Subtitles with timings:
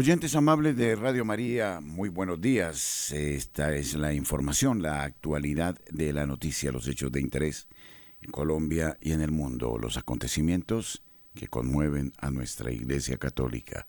[0.00, 3.10] Oyentes amables de Radio María, muy buenos días.
[3.10, 7.66] Esta es la información, la actualidad de la noticia, los hechos de interés
[8.22, 11.02] en Colombia y en el mundo, los acontecimientos
[11.34, 13.88] que conmueven a nuestra Iglesia Católica.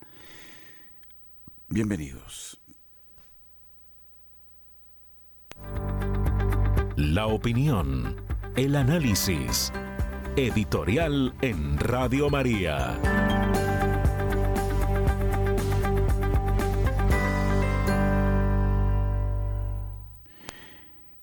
[1.67, 2.59] Bienvenidos.
[6.98, 8.16] La opinión,
[8.55, 9.72] el análisis,
[10.36, 13.00] editorial en Radio María.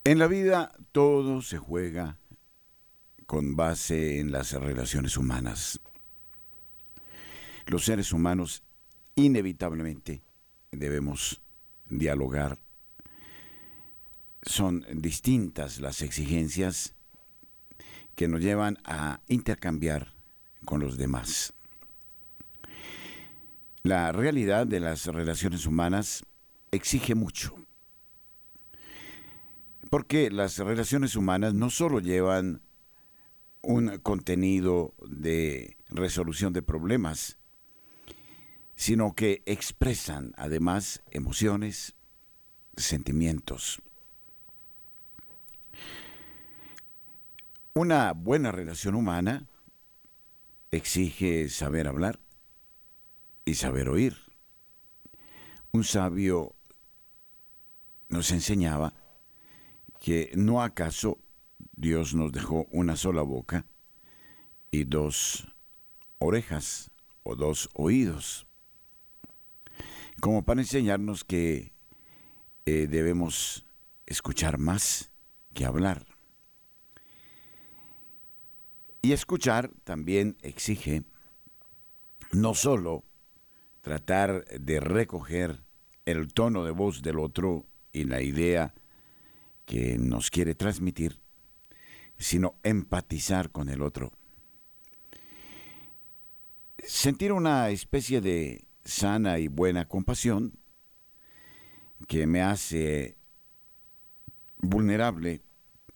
[0.06, 2.16] En la vida todo se juega
[3.26, 5.80] con base en las relaciones humanas.
[7.66, 8.62] Los seres humanos
[9.16, 10.22] inevitablemente
[10.70, 11.42] debemos
[11.90, 12.56] dialogar.
[14.42, 16.94] Son distintas las exigencias
[18.14, 20.12] que nos llevan a intercambiar
[20.64, 21.52] con los demás.
[23.82, 26.24] La realidad de las relaciones humanas
[26.70, 27.65] exige mucho
[29.90, 32.62] porque las relaciones humanas no solo llevan
[33.62, 37.38] un contenido de resolución de problemas,
[38.76, 41.94] sino que expresan además emociones,
[42.76, 43.82] sentimientos.
[47.74, 49.46] Una buena relación humana
[50.70, 52.20] exige saber hablar
[53.44, 54.16] y saber oír.
[55.72, 56.54] Un sabio
[58.08, 58.94] nos enseñaba
[60.00, 61.18] que no acaso
[61.74, 63.66] Dios nos dejó una sola boca
[64.70, 65.48] y dos
[66.18, 66.90] orejas
[67.22, 68.46] o dos oídos,
[70.20, 71.72] como para enseñarnos que
[72.64, 73.66] eh, debemos
[74.06, 75.10] escuchar más
[75.54, 76.06] que hablar.
[79.02, 81.04] Y escuchar también exige
[82.32, 83.04] no solo
[83.82, 85.62] tratar de recoger
[86.06, 88.74] el tono de voz del otro y la idea
[89.66, 91.20] que nos quiere transmitir,
[92.16, 94.12] sino empatizar con el otro.
[96.78, 100.58] Sentir una especie de sana y buena compasión
[102.06, 103.16] que me hace
[104.58, 105.42] vulnerable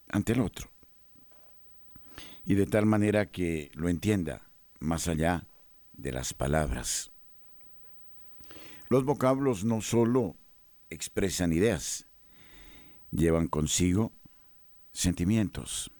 [0.08, 0.70] ante el otro.
[2.44, 4.50] Y de tal manera que lo entienda
[4.80, 5.46] más allá
[5.92, 7.12] de las palabras.
[8.88, 10.36] Los vocablos no solo
[10.88, 12.09] expresan ideas,
[13.10, 14.12] llevan consigo
[14.92, 15.90] sentimientos.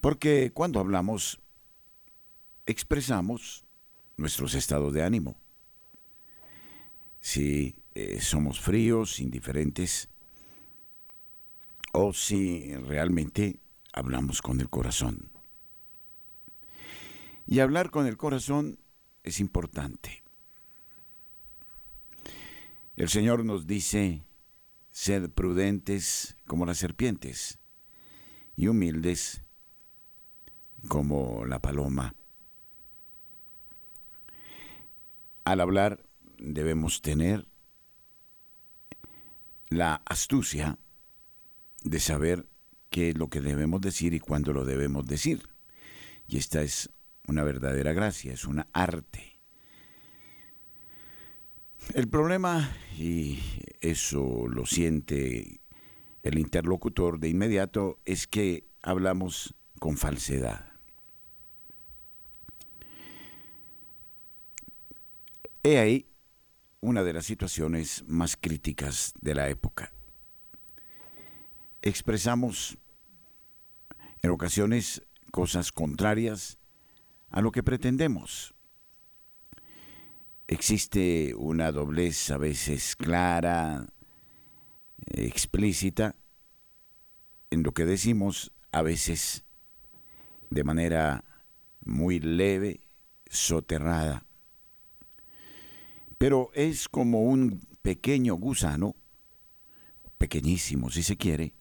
[0.00, 1.40] Porque cuando hablamos,
[2.66, 3.64] expresamos
[4.16, 5.36] nuestros estados de ánimo.
[7.20, 10.08] Si eh, somos fríos, indiferentes,
[11.92, 13.60] o si realmente
[13.92, 15.30] hablamos con el corazón.
[17.46, 18.78] Y hablar con el corazón
[19.22, 20.22] es importante.
[22.96, 24.23] El Señor nos dice
[24.94, 27.58] Sed prudentes como las serpientes
[28.54, 29.42] y humildes
[30.86, 32.14] como la paloma.
[35.42, 36.04] Al hablar
[36.38, 37.48] debemos tener
[39.68, 40.78] la astucia
[41.82, 42.48] de saber
[42.88, 45.48] qué es lo que debemos decir y cuándo lo debemos decir.
[46.28, 46.88] Y esta es
[47.26, 49.33] una verdadera gracia, es una arte.
[51.92, 53.40] El problema, y
[53.80, 55.60] eso lo siente
[56.22, 60.72] el interlocutor de inmediato, es que hablamos con falsedad.
[65.62, 66.08] He ahí
[66.80, 69.92] una de las situaciones más críticas de la época.
[71.80, 72.78] Expresamos
[74.22, 76.58] en ocasiones cosas contrarias
[77.30, 78.53] a lo que pretendemos
[80.46, 83.86] existe una doblez a veces clara,
[85.06, 86.14] explícita,
[87.50, 89.44] en lo que decimos, a veces
[90.50, 91.24] de manera
[91.84, 92.80] muy leve,
[93.28, 94.24] soterrada.
[96.18, 98.96] Pero es como un pequeño gusano,
[100.18, 101.54] pequeñísimo si se quiere,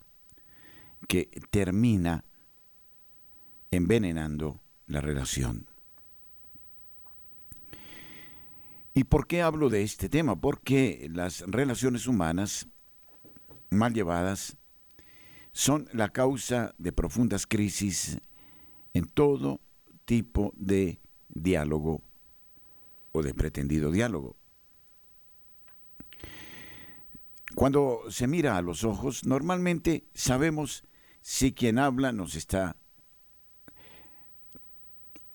[1.07, 2.23] que termina
[3.71, 5.72] envenenando la relación.
[8.93, 10.39] ¿Y por qué hablo de este tema?
[10.39, 12.67] Porque las relaciones humanas
[13.71, 14.57] mal llevadas
[15.51, 18.19] son la causa de profundas crisis
[18.93, 19.61] en todo
[20.05, 20.99] tipo de
[21.29, 22.01] diálogo
[23.11, 24.35] o de pretendido diálogo.
[27.55, 30.83] Cuando se mira a los ojos, normalmente sabemos
[31.21, 32.75] si quien habla nos está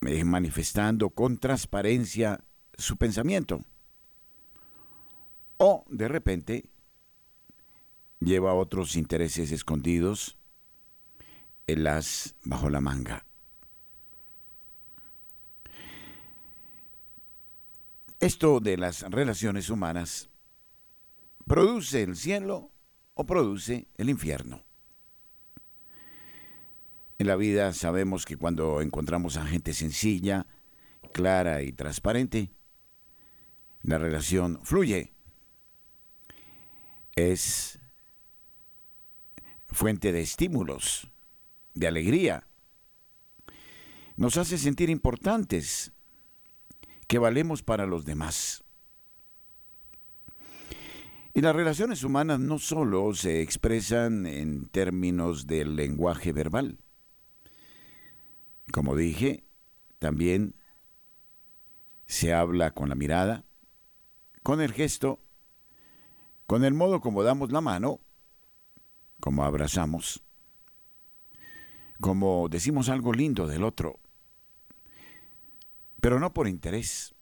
[0.03, 2.45] eh, manifestando con transparencia
[2.79, 3.65] su pensamiento.
[5.61, 6.71] o de repente
[8.21, 10.39] lleva otros intereses escondidos
[11.67, 13.25] el as bajo la manga.
[18.21, 20.29] Esto de las relaciones humanas
[21.47, 22.71] produce el cielo
[23.15, 24.65] o produce el infierno.
[27.19, 30.47] En la vida sabemos que cuando encontramos a gente sencilla,
[31.13, 32.53] clara y transparente,
[33.89, 35.13] la relación fluye.
[37.17, 37.81] Es
[39.67, 41.11] fuente de estímulos,
[41.75, 42.47] de alegría.
[44.17, 45.93] Nos hace sentir importantes,
[47.07, 48.63] que valemos para los demás.
[51.33, 56.79] Y las relaciones humanas no solo se expresan en términos del lenguaje verbal.
[58.71, 59.45] Como dije,
[59.99, 60.57] también
[62.07, 63.48] se habla con la mirada,
[64.43, 65.21] con el gesto,
[66.47, 68.01] con el modo como damos la mano,
[69.21, 70.23] como abrazamos,
[72.01, 74.01] como decimos algo lindo del otro,
[76.01, 77.15] pero no por interés.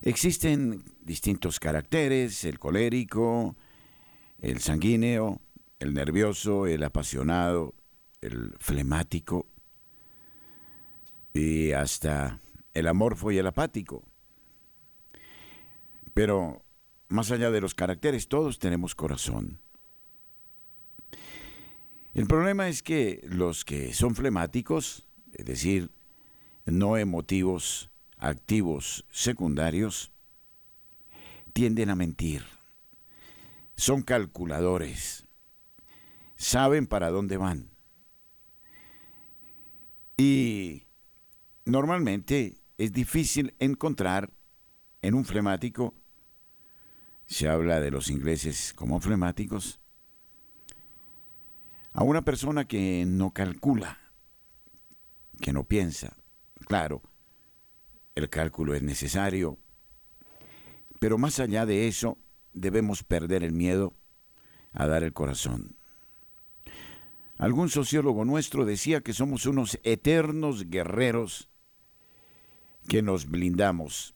[0.00, 3.56] Existen distintos caracteres, el colérico,
[4.40, 5.40] el sanguíneo,
[5.78, 7.74] el nervioso, el apasionado,
[8.20, 9.46] el flemático
[11.32, 12.40] y hasta
[12.74, 14.02] el amorfo y el apático.
[16.14, 16.62] Pero
[17.08, 19.60] más allá de los caracteres, todos tenemos corazón.
[22.14, 25.90] El problema es que los que son flemáticos, es decir,
[26.66, 30.12] no emotivos, activos, secundarios,
[31.52, 32.44] tienden a mentir.
[33.76, 35.26] Son calculadores.
[36.36, 37.70] Saben para dónde van.
[40.16, 40.84] Y
[41.64, 44.30] normalmente es difícil encontrar
[45.00, 45.94] en un flemático,
[47.26, 49.80] se habla de los ingleses como flemáticos,
[51.92, 53.98] a una persona que no calcula,
[55.40, 56.16] que no piensa.
[56.66, 57.02] Claro,
[58.14, 59.58] el cálculo es necesario,
[61.00, 62.18] pero más allá de eso,
[62.52, 63.94] debemos perder el miedo
[64.72, 65.76] a dar el corazón.
[67.38, 71.48] Algún sociólogo nuestro decía que somos unos eternos guerreros
[72.88, 74.14] que nos blindamos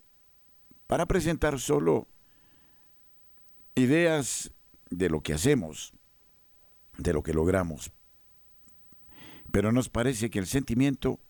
[0.86, 2.08] para presentar solo
[3.76, 4.50] ideas
[4.90, 5.93] de lo que hacemos,
[6.99, 7.93] de lo que logramos.
[9.52, 11.20] Pero nos parece que el sentimiento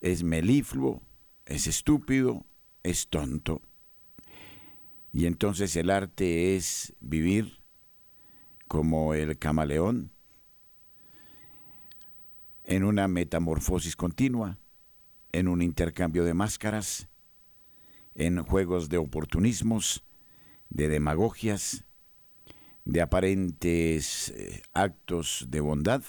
[0.00, 1.02] es melifluo,
[1.46, 2.44] es estúpido,
[2.82, 3.62] es tonto.
[5.12, 7.60] Y entonces el arte es vivir
[8.68, 10.12] como el camaleón
[12.64, 14.58] en una metamorfosis continua,
[15.32, 17.08] en un intercambio de máscaras,
[18.14, 20.04] en juegos de oportunismos,
[20.70, 21.84] de demagogias,
[22.84, 26.02] de aparentes eh, actos de bondad,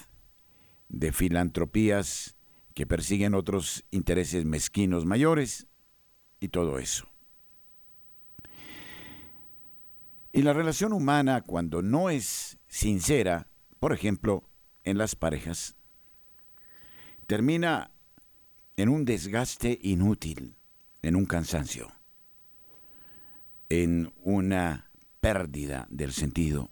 [0.89, 2.35] de filantropías
[2.73, 5.67] que persiguen otros intereses mezquinos mayores
[6.39, 7.07] y todo eso.
[10.33, 13.49] Y la relación humana, cuando no es sincera,
[13.79, 14.47] por ejemplo,
[14.83, 15.75] en las parejas,
[17.27, 17.91] termina
[18.77, 20.55] en un desgaste inútil,
[21.01, 21.91] en un cansancio,
[23.71, 26.71] en una pérdida del sentido.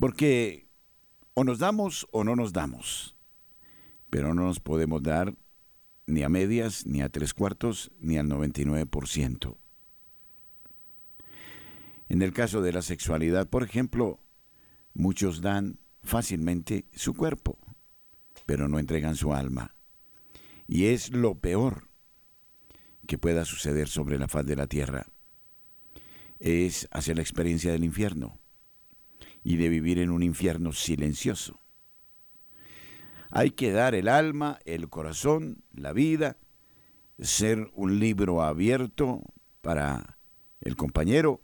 [0.00, 0.66] Porque
[1.34, 3.14] o nos damos o no nos damos,
[4.10, 5.36] pero no nos podemos dar
[6.06, 9.56] ni a medias, ni a tres cuartos, ni al 99%.
[12.08, 14.24] En el caso de la sexualidad, por ejemplo,
[14.92, 17.60] muchos dan fácilmente su cuerpo,
[18.44, 19.76] pero no entregan su alma.
[20.66, 21.87] Y es lo peor
[23.08, 25.06] que pueda suceder sobre la faz de la tierra.
[26.38, 28.38] Es hacer la experiencia del infierno
[29.42, 31.58] y de vivir en un infierno silencioso.
[33.30, 36.36] Hay que dar el alma, el corazón, la vida,
[37.18, 39.22] ser un libro abierto
[39.62, 40.18] para
[40.60, 41.40] el compañero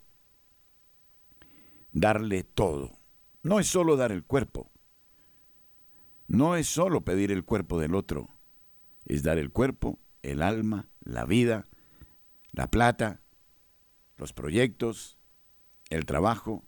[1.93, 2.99] darle todo.
[3.43, 4.71] No es solo dar el cuerpo.
[6.27, 8.29] No es solo pedir el cuerpo del otro.
[9.07, 11.69] Es dar el cuerpo, el alma, la vida,
[12.53, 13.23] la plata,
[14.17, 15.19] los proyectos,
[15.91, 16.65] el trabajo.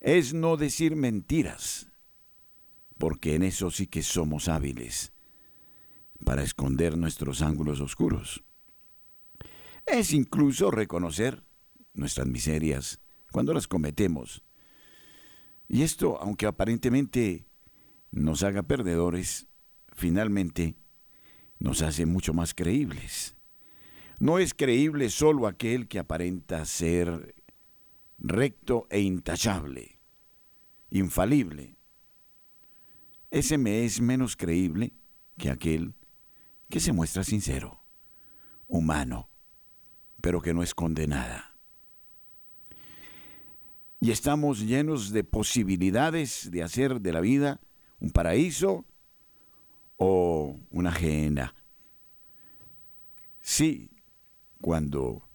[0.00, 1.88] Es no decir mentiras,
[2.98, 5.12] porque en eso sí que somos hábiles,
[6.24, 8.42] para esconder nuestros ángulos oscuros.
[9.86, 11.44] Es incluso reconocer
[11.94, 13.00] nuestras miserias,
[13.30, 14.42] cuando las cometemos.
[15.68, 17.46] Y esto, aunque aparentemente
[18.10, 19.48] nos haga perdedores,
[19.92, 20.76] finalmente
[21.62, 23.36] nos hace mucho más creíbles.
[24.18, 27.34] No es creíble solo aquel que aparenta ser
[28.18, 29.98] recto e intachable,
[30.90, 31.76] infalible.
[33.30, 34.92] Ese me es menos creíble
[35.38, 35.94] que aquel
[36.68, 37.80] que se muestra sincero,
[38.66, 39.28] humano,
[40.20, 41.56] pero que no esconde nada.
[44.00, 47.60] Y estamos llenos de posibilidades de hacer de la vida
[48.00, 48.84] un paraíso
[50.04, 51.54] o una ajena.
[53.40, 53.90] Sí,
[54.60, 55.28] cuando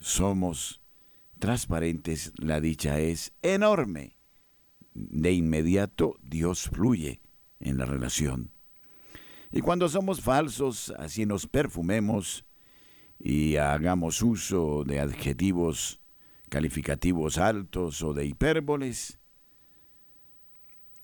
[0.00, 0.80] somos
[1.38, 4.16] transparentes, la dicha es enorme.
[4.94, 7.20] De inmediato Dios fluye
[7.60, 8.52] en la relación.
[9.52, 12.46] Y cuando somos falsos, así nos perfumemos
[13.18, 16.00] y hagamos uso de adjetivos
[16.48, 19.18] calificativos altos o de hipérboles,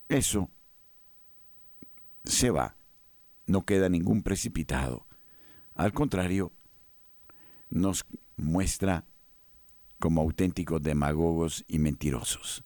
[0.09, 0.51] eso
[2.25, 2.77] se va,
[3.53, 5.07] no queda ningún precipitado.
[5.75, 6.53] Al contrario,
[7.71, 8.05] nos
[8.37, 9.07] muestra
[10.01, 12.65] como auténticos demagogos y mentirosos.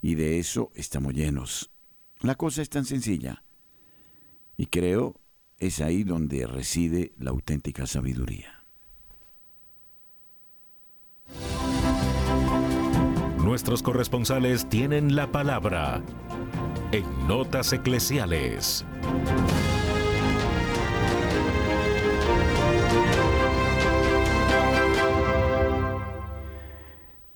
[0.00, 1.70] Y de eso estamos llenos.
[2.20, 3.44] La cosa es tan sencilla.
[4.56, 5.20] Y creo
[5.58, 8.64] es ahí donde reside la auténtica sabiduría.
[13.42, 16.02] Nuestros corresponsales tienen la palabra
[16.92, 18.84] en Notas Eclesiales.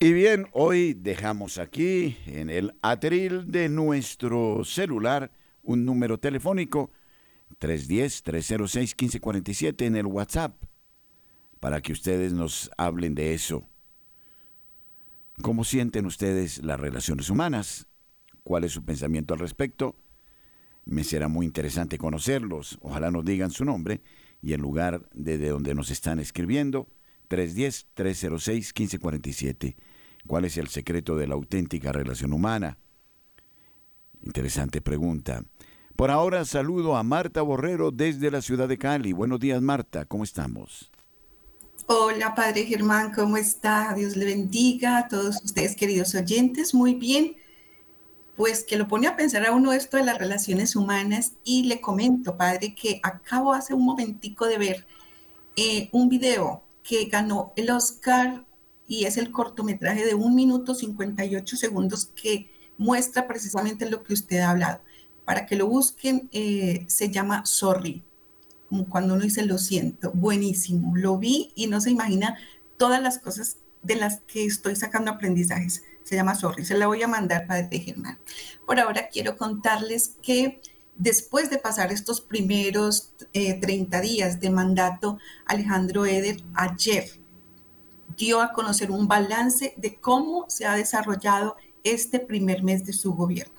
[0.02, 5.30] Y bien, hoy dejamos aquí en el atril de nuestro celular
[5.62, 6.90] un número telefónico
[7.60, 10.56] 310-306-1547 en el WhatsApp
[11.60, 13.68] para que ustedes nos hablen de eso.
[15.42, 17.86] ¿Cómo sienten ustedes las relaciones humanas?
[18.42, 19.96] ¿Cuál es su pensamiento al respecto?
[20.86, 22.78] Me será muy interesante conocerlos.
[22.80, 24.00] Ojalá nos digan su nombre
[24.40, 26.88] y el lugar desde donde nos están escribiendo.
[27.28, 29.76] 310-306-1547.
[30.26, 32.78] ¿Cuál es el secreto de la auténtica relación humana?
[34.22, 35.42] Interesante pregunta.
[35.96, 39.12] Por ahora saludo a Marta Borrero desde la ciudad de Cali.
[39.12, 40.90] Buenos días, Marta, ¿cómo estamos?
[41.86, 43.92] Hola, Padre Germán, ¿cómo está?
[43.94, 46.72] Dios le bendiga a todos ustedes, queridos oyentes.
[46.72, 47.36] Muy bien,
[48.36, 51.80] pues que lo pone a pensar a uno esto de las relaciones humanas y le
[51.80, 54.86] comento, Padre, que acabo hace un momentico de ver
[55.56, 58.44] eh, un video que ganó el Oscar
[58.90, 64.40] y es el cortometraje de un minuto 58 segundos que muestra precisamente lo que usted
[64.40, 64.80] ha hablado.
[65.24, 68.02] Para que lo busquen, eh, se llama Sorry,
[68.68, 70.96] como cuando uno dice lo siento, buenísimo.
[70.96, 72.36] Lo vi y no se imagina
[72.78, 75.84] todas las cosas de las que estoy sacando aprendizajes.
[76.02, 78.18] Se llama Sorry, se la voy a mandar, Padre Germán.
[78.66, 80.60] Por ahora quiero contarles que
[80.96, 87.19] después de pasar estos primeros 30 eh, días de mandato, Alejandro Eder ayer
[88.16, 93.14] dio a conocer un balance de cómo se ha desarrollado este primer mes de su
[93.14, 93.54] gobierno.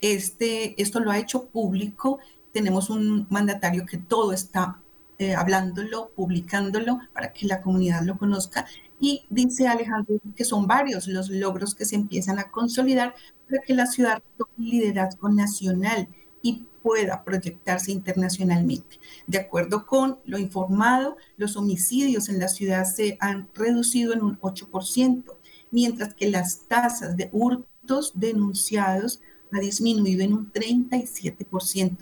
[0.00, 2.18] Este, esto lo ha hecho público.
[2.52, 4.80] Tenemos un mandatario que todo está
[5.18, 8.66] eh, hablándolo, publicándolo para que la comunidad lo conozca.
[9.00, 13.14] Y dice Alejandro que son varios los logros que se empiezan a consolidar
[13.48, 16.08] para que la ciudad tome liderazgo nacional
[16.42, 18.98] y pueda proyectarse internacionalmente.
[19.26, 24.38] De acuerdo con lo informado, los homicidios en la ciudad se han reducido en un
[24.40, 25.24] 8%,
[25.70, 29.20] mientras que las tasas de hurtos denunciados
[29.52, 31.96] ha disminuido en un 37%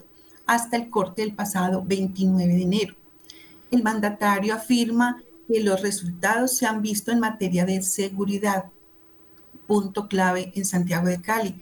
[0.46, 2.94] hasta el corte del pasado 29 de enero.
[3.70, 8.66] El mandatario afirma que los resultados se han visto en materia de seguridad,
[9.66, 11.60] punto clave en Santiago de Cali.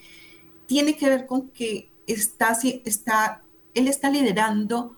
[0.67, 3.43] Tiene que ver con que está, está,
[3.75, 4.97] él está liderando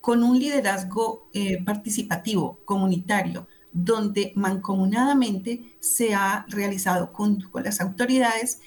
[0.00, 8.60] con un liderazgo eh, participativo, comunitario, donde mancomunadamente se ha realizado con, con las autoridades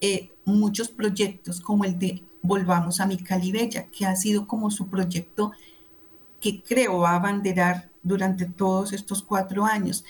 [0.00, 3.16] eh, muchos proyectos como el de Volvamos a mi
[3.50, 5.50] Bella, que ha sido como su proyecto
[6.40, 10.04] que creo va a abanderar durante todos estos cuatro años.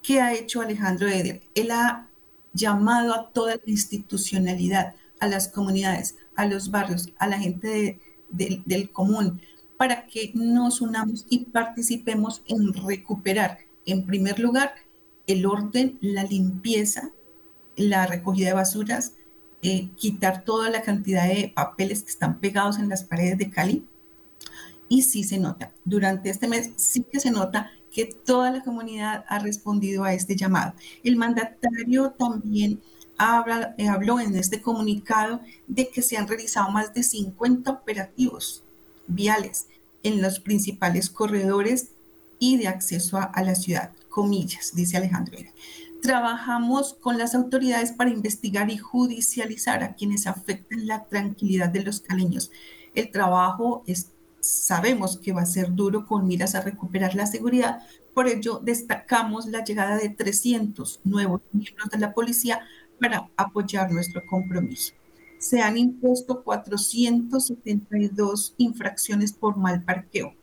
[0.00, 1.42] ¿Qué ha hecho Alejandro Eder?
[1.54, 2.08] Él ha
[2.52, 8.90] llamado a toda la institucionalidad, a las comunidades, a los barrios, a la gente del
[8.90, 9.40] común,
[9.76, 14.74] para que nos unamos y participemos en recuperar, en primer lugar,
[15.26, 17.10] el orden, la limpieza,
[17.76, 19.14] la recogida de basuras,
[19.62, 23.86] eh, quitar toda la cantidad de papeles que están pegados en las paredes de Cali.
[24.88, 29.24] Y sí se nota, durante este mes sí que se nota que toda la comunidad
[29.28, 30.74] ha respondido a este llamado.
[31.04, 32.80] El mandatario también
[33.76, 38.62] eh, habló en este comunicado de que se han realizado más de 50 operativos
[39.06, 39.66] viales
[40.02, 41.90] en los principales corredores
[42.38, 45.38] y de acceso a, la ciudad, comillas, dice Alejandro.
[46.00, 52.00] Trabajamos con las autoridades para investigar y judicializar a quienes afectan la tranquilidad de los
[52.00, 52.50] caleños.
[52.94, 57.80] El trabajo es, sabemos que va a ser duro con miras a recuperar la seguridad,
[58.14, 62.60] por ello destacamos la llegada de 300 nuevos miembros de la policía
[63.00, 64.92] para apoyar nuestro compromiso.
[65.38, 70.34] Se han impuesto 472 infracciones por mal parqueo.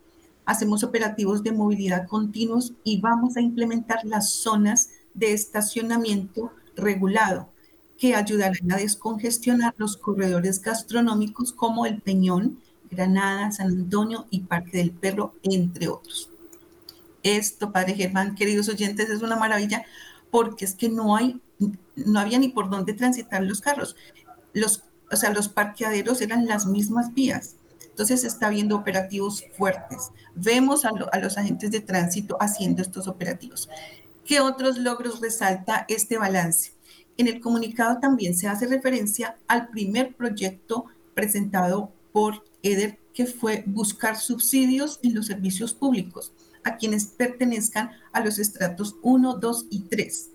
[0.44, 7.48] Hacemos operativos de movilidad continuos y vamos a implementar las zonas de estacionamiento regulado
[7.98, 12.60] que ayudarán a descongestionar los corredores gastronómicos como el Peñón,
[12.90, 16.30] Granada, San Antonio y Parque del Perro, entre otros.
[17.22, 19.84] Esto, Padre Germán, queridos oyentes, es una maravilla
[20.30, 21.40] porque es que no hay
[21.96, 23.96] no había ni por dónde transitar los carros.
[24.52, 27.56] Los, o sea, los parqueaderos eran las mismas vías.
[27.82, 30.10] Entonces está viendo operativos fuertes.
[30.34, 33.68] Vemos a, a los agentes de tránsito haciendo estos operativos.
[34.24, 36.72] ¿Qué otros logros resalta este balance?
[37.16, 43.64] En el comunicado también se hace referencia al primer proyecto presentado por EDER, que fue
[43.66, 49.80] buscar subsidios en los servicios públicos a quienes pertenezcan a los estratos 1, 2 y
[49.80, 50.30] 3.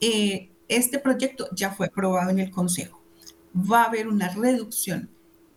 [0.00, 3.00] Eh, este proyecto ya fue aprobado en el Consejo.
[3.54, 5.08] Va a haber una reducción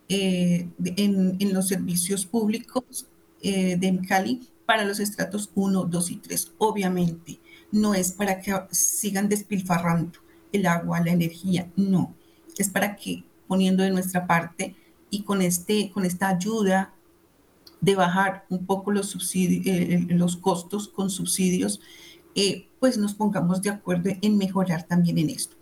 [0.08, 3.08] eh, en, los servicios públicos
[3.42, 6.54] eh, de Cali para los estratos 1, 2 y 3.
[6.58, 7.40] Obviamente,
[7.72, 10.20] no es para que sigan despilfarrando
[10.52, 12.16] el agua, la energía, no.
[12.58, 14.76] Es para que poniendo de nuestra parte
[15.10, 16.94] y con, este, con esta ayuda
[17.82, 21.82] de bajar un poco los, subsidios, eh, los costos con subsidios,
[22.40, 25.58] eh, pues nos pongamos de acuerdo en mejorar también en esto.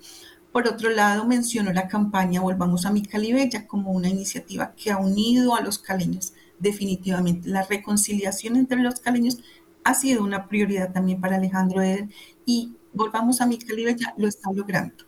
[0.51, 4.97] Por otro lado, menciono la campaña Volvamos a mi Calibella como una iniciativa que ha
[4.97, 6.33] unido a los caleños.
[6.59, 9.39] Definitivamente, la reconciliación entre los caleños
[9.83, 12.09] ha sido una prioridad también para Alejandro Eder
[12.45, 15.03] y Volvamos a mi Calibella lo está logrando.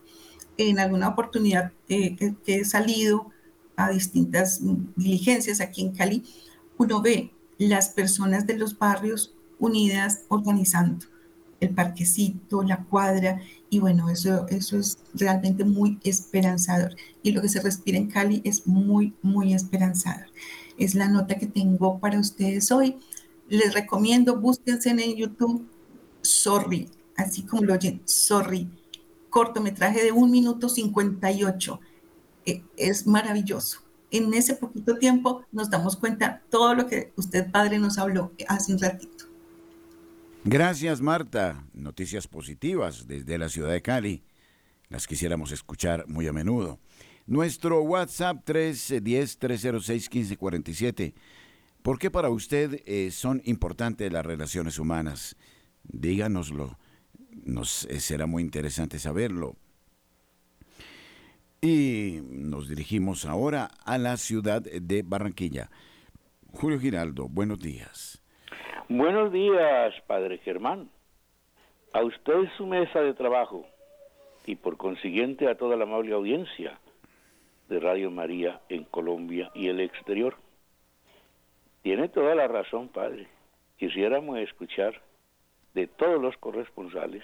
[0.58, 3.32] En alguna oportunidad eh, que he salido
[3.76, 4.60] a distintas
[4.96, 6.24] diligencias aquí en Cali,
[6.78, 11.08] uno ve las personas de los barrios unidas organizando
[11.60, 16.96] el parquecito, la cuadra, y bueno, eso, eso es realmente muy esperanzador.
[17.24, 20.28] Y lo que se respira en Cali es muy, muy esperanzador.
[20.78, 22.98] Es la nota que tengo para ustedes hoy.
[23.48, 25.68] Les recomiendo, búsquense en YouTube
[26.22, 28.70] Sorry, así como lo oyen, Sorry,
[29.30, 31.80] cortometraje de un minuto 58.
[32.46, 37.80] Eh, es maravilloso en ese poquito tiempo nos damos cuenta todo lo que usted, padre,
[37.80, 39.19] nos habló hace un ratito.
[40.46, 41.66] Gracias, Marta.
[41.74, 44.24] Noticias positivas desde la ciudad de Cali.
[44.88, 46.80] Las quisiéramos escuchar muy a menudo.
[47.28, 51.14] Nuestro WhatsApp 310-306-1547.
[51.82, 55.36] ¿Por qué para usted eh, son importantes las relaciones humanas?
[55.84, 56.80] Díganoslo.
[57.44, 59.58] Nos eh, será muy interesante saberlo.
[61.62, 65.70] Y nos dirigimos ahora a la ciudad de Barranquilla.
[66.48, 68.19] Julio Giraldo, buenos días.
[68.90, 70.90] Buenos días, Padre Germán.
[71.94, 73.66] A usted su mesa de trabajo
[74.46, 76.78] y por consiguiente a toda la amable audiencia
[77.70, 80.36] de Radio María en Colombia y el exterior.
[81.84, 83.28] Tiene toda la razón, Padre.
[83.78, 85.00] Quisiéramos escuchar
[85.74, 87.24] de todos los corresponsales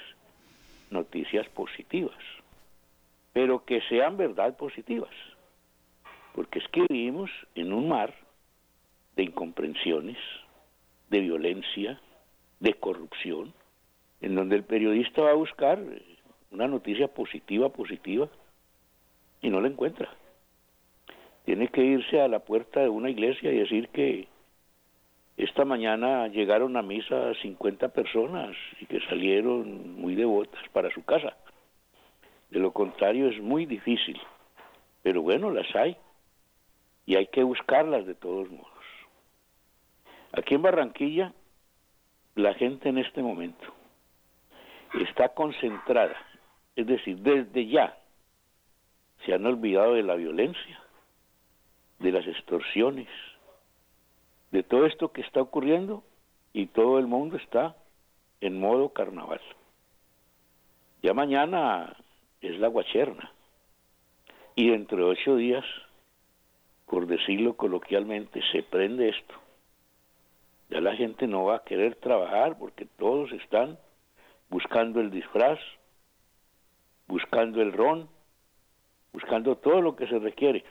[0.89, 2.15] noticias positivas
[3.35, 5.11] pero que sean verdad positivas,
[6.33, 8.13] porque es que vivimos en un mar
[9.17, 10.17] de incomprensiones,
[11.09, 11.99] de violencia,
[12.59, 13.53] de corrupción,
[14.21, 15.79] en donde el periodista va a buscar
[16.51, 18.29] una noticia positiva, positiva,
[19.41, 20.09] y no la encuentra.
[21.45, 24.27] Tiene que irse a la puerta de una iglesia y decir que
[25.37, 31.35] esta mañana llegaron a misa 50 personas y que salieron muy devotas para su casa.
[32.49, 34.19] De lo contrario es muy difícil.
[35.03, 35.97] Pero bueno, las hay.
[37.05, 38.74] Y hay que buscarlas de todos modos.
[40.37, 41.33] Aquí en Barranquilla,
[42.35, 43.65] la gente en este momento
[45.01, 46.15] está concentrada.
[46.75, 47.97] Es decir, desde ya
[49.25, 50.81] se han olvidado de la violencia,
[51.99, 53.07] de las extorsiones,
[54.51, 56.03] de todo esto que está ocurriendo
[56.51, 57.77] y todo el mundo está
[58.41, 59.41] en modo carnaval.
[61.01, 61.95] Ya mañana
[62.41, 63.31] es la guacherna.
[64.55, 65.65] Y dentro de ocho días,
[66.87, 69.44] por decirlo coloquialmente, se prende esto.
[70.69, 73.77] Ya la gente no va a querer trabajar porque todos están
[74.49, 75.59] buscando el disfraz,
[77.07, 78.09] buscando el ron,
[79.13, 80.63] buscando todo lo que se requiere.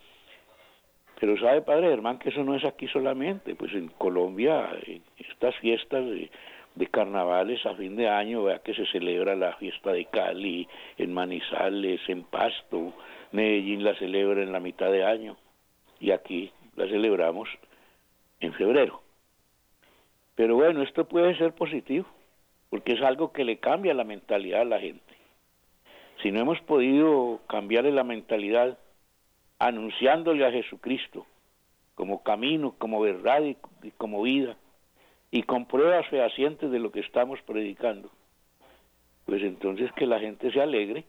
[1.20, 4.70] Pero sabe, padre Germán, que eso no es aquí solamente, pues en Colombia,
[5.16, 10.06] estas fiestas de carnavales a fin de año, vea que se celebra la fiesta de
[10.06, 12.92] Cali, en Manizales, en Pasto,
[13.30, 15.36] Medellín la celebra en la mitad de año
[15.98, 17.48] y aquí la celebramos
[18.40, 19.03] en febrero.
[20.34, 22.06] Pero bueno, esto puede ser positivo,
[22.70, 25.14] porque es algo que le cambia la mentalidad a la gente.
[26.22, 28.78] Si no hemos podido cambiarle la mentalidad
[29.58, 31.26] anunciándole a Jesucristo
[31.94, 33.56] como camino, como verdad y,
[33.92, 34.56] como vida,
[35.30, 38.10] y con pruebas fehacientes de lo que estamos predicando,
[39.26, 41.04] pues entonces que la gente se alegre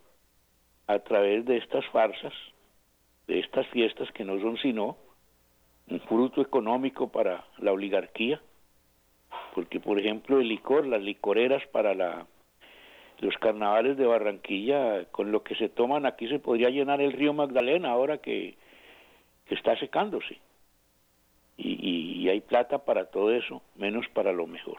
[0.88, 2.34] a través de estas farsas,
[3.28, 4.98] de estas fiestas que no son sino
[5.88, 8.40] un fruto económico para la oligarquía,
[9.56, 12.28] porque por ejemplo el licor, las licoreras para la,
[13.20, 17.34] los carnavales de Barranquilla, con lo que se toman aquí se podría llenar el río
[17.34, 18.58] Magdalena ahora que,
[19.50, 20.38] está secándose.
[21.58, 24.78] Y, hay plata para todo eso, menos para lo mejor.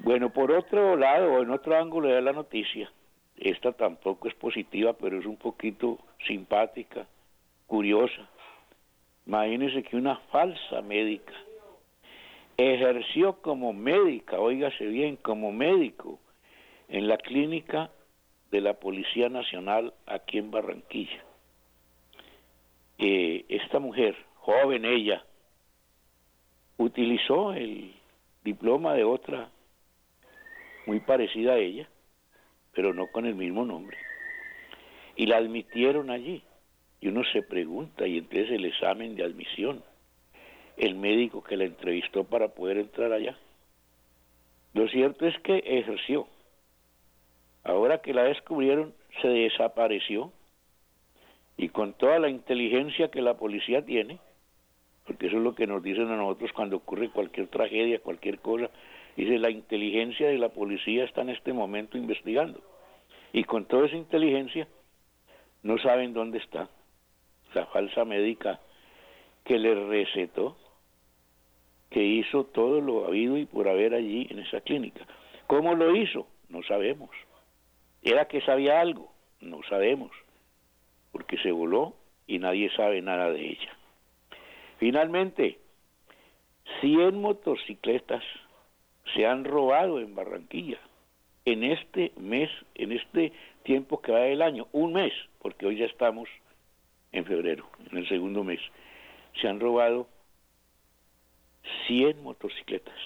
[0.00, 2.92] Bueno, por otro lado, en otro ángulo de la noticia,
[3.38, 7.06] esta tampoco es positiva, pero es un poquito simpática,
[7.66, 8.28] curiosa.
[9.26, 11.32] Imagínense que una falsa médica
[12.60, 16.18] ejerció como médica, óigase bien, como médico
[16.88, 17.90] en la clínica
[18.50, 21.24] de la Policía Nacional aquí en Barranquilla.
[22.98, 25.24] Eh, esta mujer, joven ella,
[26.76, 27.94] utilizó el
[28.44, 29.50] diploma de otra
[30.86, 31.88] muy parecida a ella,
[32.72, 33.96] pero no con el mismo nombre.
[35.16, 36.42] Y la admitieron allí.
[37.00, 39.82] Y uno se pregunta, y entonces el examen de admisión,
[40.80, 43.36] el médico que la entrevistó para poder entrar allá.
[44.72, 46.26] Lo cierto es que ejerció.
[47.64, 50.32] Ahora que la descubrieron, se desapareció.
[51.58, 54.18] Y con toda la inteligencia que la policía tiene,
[55.06, 58.70] porque eso es lo que nos dicen a nosotros cuando ocurre cualquier tragedia, cualquier cosa,
[59.16, 62.62] dice la inteligencia de la policía está en este momento investigando.
[63.34, 64.66] Y con toda esa inteligencia
[65.62, 66.70] no saben dónde está
[67.52, 68.60] la falsa médica
[69.44, 70.56] que le recetó,
[71.90, 75.06] que hizo todo lo habido y por haber allí en esa clínica.
[75.46, 76.26] ¿Cómo lo hizo?
[76.48, 77.10] No sabemos.
[78.02, 79.12] ¿Era que sabía algo?
[79.40, 80.10] No sabemos,
[81.12, 81.94] porque se voló
[82.26, 83.76] y nadie sabe nada de ella.
[84.78, 85.58] Finalmente,
[86.80, 88.22] 100 motocicletas
[89.14, 90.78] se han robado en Barranquilla
[91.44, 95.86] en este mes, en este tiempo que va del año, un mes, porque hoy ya
[95.86, 96.28] estamos
[97.12, 98.60] en febrero, en el segundo mes,
[99.40, 100.06] se han robado
[101.86, 102.98] 100 motocicletas.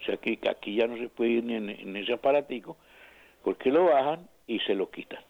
[0.00, 2.76] O sea que aquí ya no se puede ir ni en, ese aparatico,
[3.42, 5.22] porque lo bajan y se lo quitan.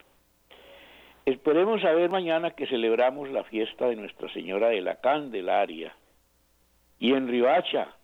[1.25, 5.95] Esperemos a ver mañana que celebramos la fiesta de Nuestra Señora de la Candelaria.
[6.99, 7.97] Y en Ribacha,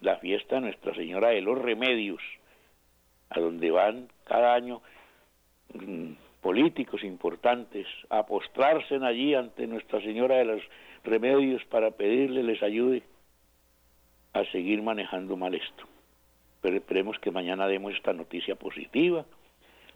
[0.00, 2.22] la fiesta de Nuestra Señora de los Remedios,
[3.30, 4.80] a donde van cada año
[5.74, 10.62] mm, políticos importantes a postrarse allí ante Nuestra Señora de los
[11.04, 13.02] Remedios para pedirle les ayude
[14.40, 15.84] a seguir manejando mal esto.
[16.60, 19.24] Pero esperemos que mañana demos esta noticia positiva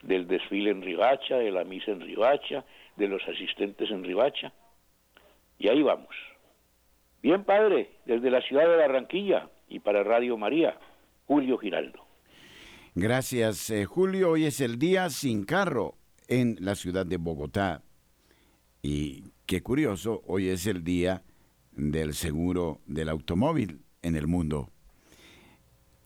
[0.02, 2.64] del desfile en Ribacha, de la misa en Ribacha,
[2.96, 4.52] de los asistentes en Ribacha.
[5.59, 6.14] Y ahí vamos.
[7.22, 10.76] Bien, padre, desde la ciudad de Barranquilla y para Radio María,
[11.26, 12.05] Julio Giraldo.
[12.94, 14.33] Gracias, eh, Julio.
[14.33, 15.94] Hoy es el día sin carro
[16.26, 17.83] en la ciudad de Bogotá.
[18.83, 21.22] Y qué curioso, hoy es el día
[21.70, 24.69] del seguro del automóvil en el mundo.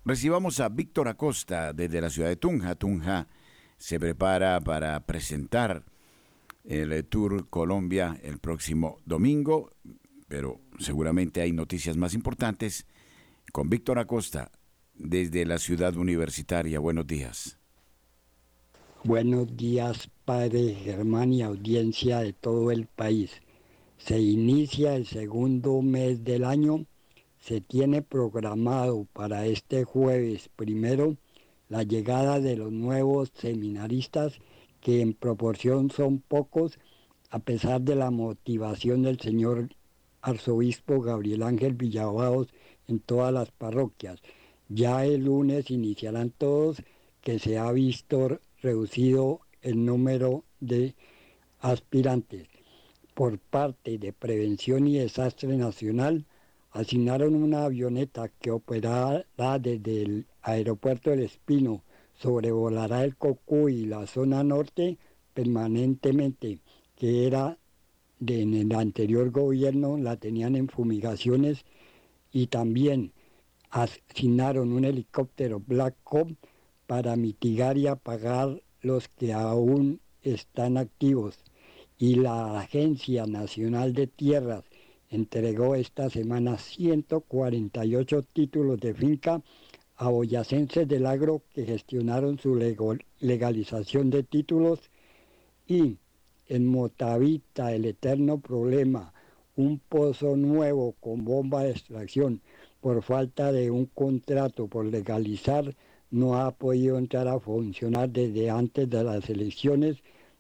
[0.05, 2.77] Recibamos a Víctor Acosta desde la ciudad de Tunja.
[2.77, 3.27] Tunja
[3.79, 5.85] se prepara para presentar
[6.65, 9.73] el Tour Colombia el próximo domingo,
[10.29, 12.87] pero seguramente hay noticias más importantes
[13.53, 14.51] con Víctor Acosta
[14.95, 16.79] desde la ciudad universitaria.
[16.79, 17.59] Buenos días.
[19.05, 23.31] Buenos días, Padre Germán y audiencia de todo el país.
[23.99, 26.87] Se inicia el segundo mes del año.
[27.47, 31.17] Se tiene programado para este jueves primero
[31.69, 34.41] la llegada de los nuevos seminaristas,
[34.81, 36.81] que en proporción son pocos,
[37.31, 39.69] a pesar de la motivación del señor
[40.23, 42.49] arzobispo Gabriel Ángel Villabados
[42.89, 44.21] en todas las parroquias.
[44.69, 46.83] Ya el lunes iniciarán todos,
[47.21, 50.97] que se ha visto reducido el número de
[51.61, 52.49] aspirantes.
[53.15, 56.27] Por parte de Prevención y Desastre Nacional,
[56.77, 59.25] asignaron una avioneta que operará
[59.59, 61.83] desde el aeropuerto del Espino,
[62.15, 64.99] sobrevolará el Cocuy y la zona norte
[65.33, 66.61] permanentemente,
[66.95, 67.57] que era
[68.21, 71.65] de, en el anterior gobierno, la tenían en fumigaciones
[72.31, 73.13] y también
[73.71, 76.37] asignaron un helicóptero Black Hawk
[76.87, 81.39] para mitigar y apagar los que aún están activos.
[81.99, 84.65] Y la Agencia Nacional de Tierras
[85.17, 89.43] entregó esta semana 148 títulos de finca
[89.97, 92.55] a boyacenses del agro que gestionaron su
[93.21, 94.79] legalización de títulos
[95.67, 95.97] y
[96.49, 99.13] en Motavita el eterno problema,
[99.57, 102.43] un pozo nuevo con bomba de extracción.
[102.81, 105.75] Por falta de un contrato por legalizar
[106.11, 109.97] no ha podido entrar a funcionar desde antes de las elecciones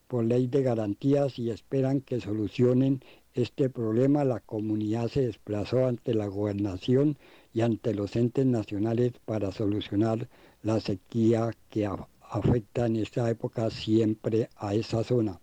[0.06, 3.00] por ley de garantías y esperan que solucionen
[3.36, 4.24] este problema.
[4.24, 7.16] La comunidad se desplazó ante la gobernación
[7.52, 10.28] y ante los entes nacionales para solucionar
[10.62, 11.88] la sequía que
[12.20, 15.40] afecta en esta época siempre a esa zona.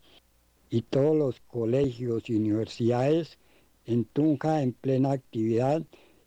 [0.69, 3.37] Y todos los colegios y universidades
[3.85, 5.83] en Tunja en plena actividad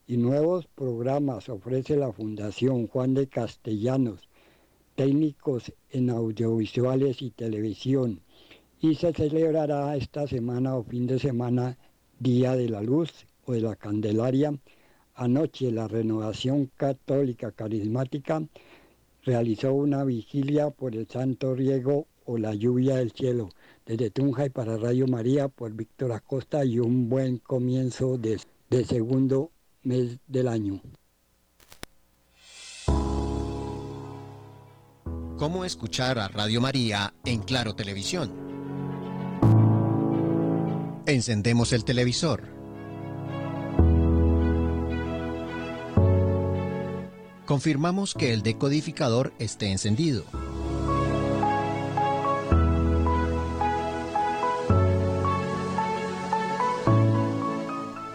[0.07, 4.29] y nuevos programas ofrece la Fundación Juan de Castellanos,
[4.95, 8.21] técnicos en audiovisuales y televisión.
[8.81, 11.77] Y se celebrará esta semana o fin de semana
[12.19, 14.53] Día de la Luz o de la Candelaria.
[15.15, 18.43] Anoche la Renovación Católica Carismática
[19.25, 23.49] realizó una vigilia por el Santo Riego o la lluvia del cielo
[23.87, 28.85] desde Tunja y para Radio María por Víctor Acosta y un buen comienzo de, de
[28.85, 30.81] segundo mes del año.
[35.39, 38.46] ¿Cómo escuchar a Radio María en Claro Televisión?
[41.09, 42.43] Encendemos el televisor.
[47.45, 50.25] Confirmamos que el decodificador esté encendido.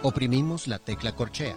[0.02, 1.56] Oprimimos la tecla corchea.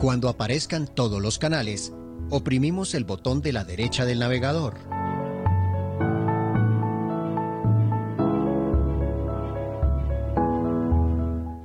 [0.00, 1.92] Cuando aparezcan todos los canales,
[2.36, 4.74] oprimimos el botón de la derecha del navegador.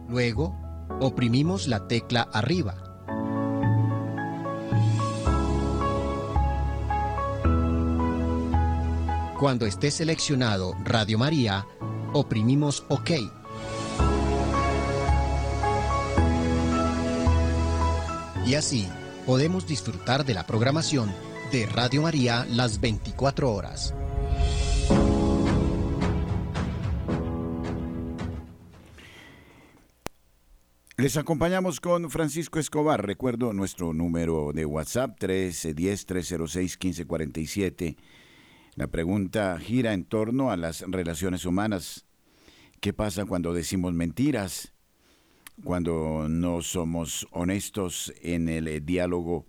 [0.07, 0.55] Luego,
[0.99, 2.75] oprimimos la tecla arriba.
[9.39, 11.65] Cuando esté seleccionado Radio María,
[12.13, 13.09] oprimimos OK.
[18.45, 18.87] Y así
[19.29, 21.13] podemos disfrutar de la programación
[21.51, 23.93] de Radio María las 24 horas.
[30.97, 33.05] Les acompañamos con Francisco Escobar.
[33.05, 37.97] Recuerdo nuestro número de WhatsApp 1310-306-1547
[38.73, 42.07] la pregunta gira en torno a las relaciones humanas.
[42.81, 44.73] ¿Qué pasa cuando decimos mentiras?
[45.63, 49.45] Cuando no somos honestos en el eh, diálogo,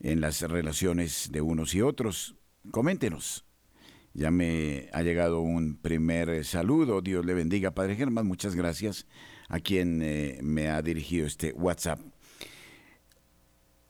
[0.00, 2.36] en las relaciones de unos y otros.
[2.70, 3.46] Coméntenos.
[4.14, 7.00] Ya me ha llegado un primer eh, saludo.
[7.00, 8.26] Dios le bendiga, Padre Germán.
[8.26, 9.06] Muchas gracias
[9.48, 12.00] a quien eh, me ha dirigido este WhatsApp.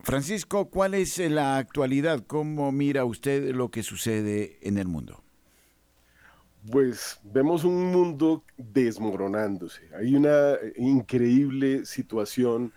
[0.01, 2.25] Francisco, ¿cuál es la actualidad?
[2.27, 5.21] ¿Cómo mira usted lo que sucede en el mundo?
[6.70, 9.83] Pues vemos un mundo desmoronándose.
[9.98, 12.72] Hay una increíble situación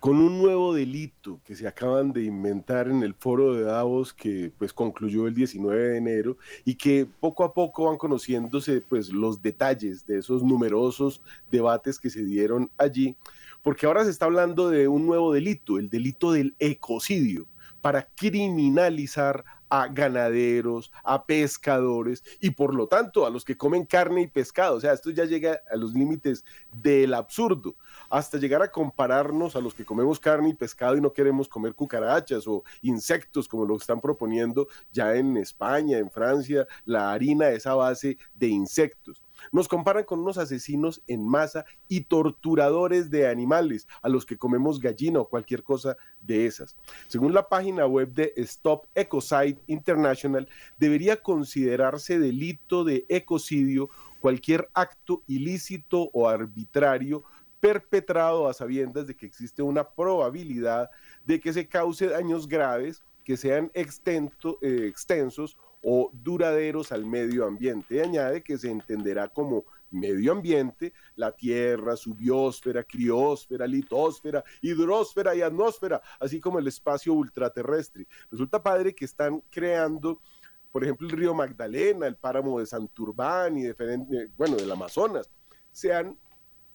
[0.00, 4.52] con un nuevo delito que se acaban de inventar en el foro de Davos que
[4.58, 9.40] pues concluyó el 19 de enero y que poco a poco van conociéndose pues los
[9.40, 13.16] detalles de esos numerosos debates que se dieron allí
[13.64, 17.48] porque ahora se está hablando de un nuevo delito, el delito del ecocidio,
[17.80, 19.42] para criminalizar
[19.74, 24.76] a ganaderos, a pescadores y por lo tanto a los que comen carne y pescado.
[24.76, 27.74] O sea, esto ya llega a los límites del absurdo,
[28.08, 31.74] hasta llegar a compararnos a los que comemos carne y pescado y no queremos comer
[31.74, 37.66] cucarachas o insectos como lo están proponiendo ya en España, en Francia, la harina es
[37.66, 39.23] a base de insectos.
[39.52, 44.80] Nos comparan con unos asesinos en masa y torturadores de animales a los que comemos
[44.80, 46.76] gallina o cualquier cosa de esas.
[47.08, 55.22] Según la página web de Stop Ecocide International, debería considerarse delito de ecocidio cualquier acto
[55.26, 57.24] ilícito o arbitrario
[57.60, 60.90] perpetrado a sabiendas de que existe una probabilidad
[61.24, 67.96] de que se cause daños graves que sean eh, extensos o duraderos al medio ambiente.
[67.96, 75.34] Y añade que se entenderá como medio ambiente la Tierra, su biosfera, criósfera, litosfera, hidrosfera
[75.34, 78.08] y atmósfera, así como el espacio ultraterrestre.
[78.30, 80.20] Resulta padre que están creando
[80.74, 85.30] por ejemplo, el río Magdalena, el páramo de Santurbán y diferente, bueno, del Amazonas,
[85.70, 86.18] se han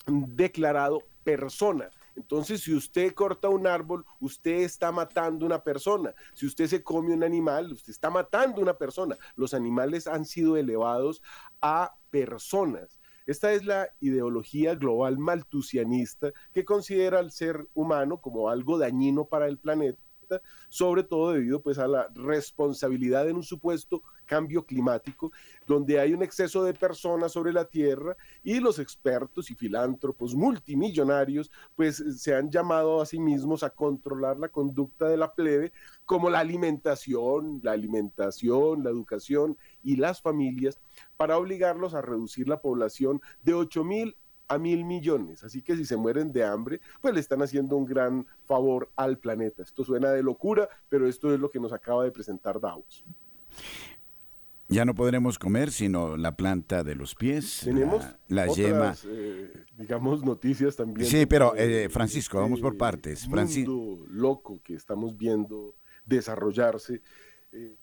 [0.07, 1.89] declarado persona.
[2.19, 6.13] Entonces, si usted corta un árbol, usted está matando una persona.
[6.33, 9.15] Si usted se come un animal, usted está matando una persona.
[9.35, 11.23] Los animales han sido elevados
[11.61, 12.99] a personas.
[13.25, 19.47] Esta es la ideología global maltusianista que considera al ser humano como algo dañino para
[19.47, 20.08] el planeta
[20.69, 25.31] sobre todo debido pues a la responsabilidad en un supuesto cambio climático,
[25.65, 31.51] donde hay un exceso de personas sobre la Tierra y los expertos y filántropos multimillonarios
[31.75, 35.71] pues se han llamado a sí mismos a controlar la conducta de la plebe
[36.05, 40.79] como la alimentación, la alimentación, la educación y las familias
[41.17, 44.15] para obligarlos a reducir la población de 8 mil
[44.49, 45.43] a mil millones.
[45.43, 49.17] Así que si se mueren de hambre, pues le están haciendo un gran favor al
[49.17, 49.63] planeta.
[49.63, 53.05] Esto suena de locura, pero esto es lo que nos acaba de presentar Davos.
[54.71, 57.61] Ya no podremos comer sino la planta de los pies.
[57.63, 58.95] Tenemos la, yema.
[59.05, 61.09] Eh, digamos, noticias también.
[61.09, 63.27] Sí, pero eh, Francisco, vamos por partes.
[63.27, 67.01] Mundo loco que estamos viendo desarrollarse.
[67.51, 67.75] Eh,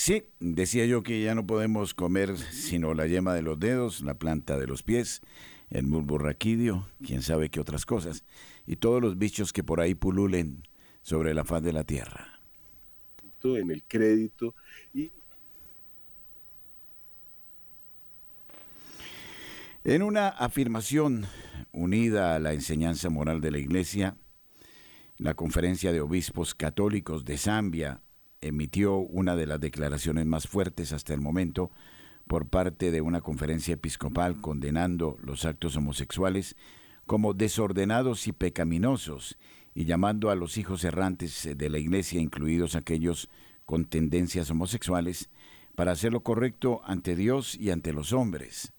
[0.00, 4.14] Sí, decía yo que ya no podemos comer sino la yema de los dedos, la
[4.14, 5.20] planta de los pies,
[5.68, 8.24] el bulbo raquídeo, quién sabe qué otras cosas,
[8.66, 10.66] y todos los bichos que por ahí pululen
[11.02, 12.40] sobre la faz de la tierra.
[13.44, 14.54] En el crédito
[14.94, 15.12] y
[19.84, 21.26] En una afirmación
[21.72, 24.16] unida a la enseñanza moral de la Iglesia,
[25.18, 28.00] la Conferencia de Obispos Católicos de Zambia
[28.40, 31.70] emitió una de las declaraciones más fuertes hasta el momento
[32.26, 36.56] por parte de una conferencia episcopal condenando los actos homosexuales
[37.06, 39.36] como desordenados y pecaminosos
[39.74, 43.28] y llamando a los hijos errantes de la Iglesia, incluidos aquellos
[43.66, 45.28] con tendencias homosexuales,
[45.74, 48.72] para hacer lo correcto ante Dios y ante los hombres.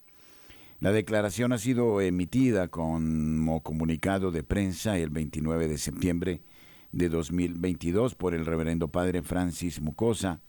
[0.80, 6.42] La declaración ha sido emitida como comunicado de prensa el 29 de septiembre
[6.92, 10.40] de 2022 por el reverendo padre Francis Mucosa,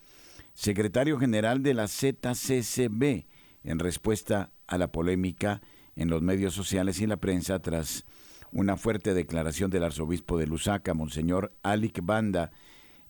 [0.53, 3.25] secretario general de la ZCCB,
[3.63, 5.62] en respuesta a la polémica
[5.95, 8.06] en los medios sociales y la prensa tras
[8.51, 12.51] una fuerte declaración del arzobispo de Lusaka, Monseñor Alik Banda,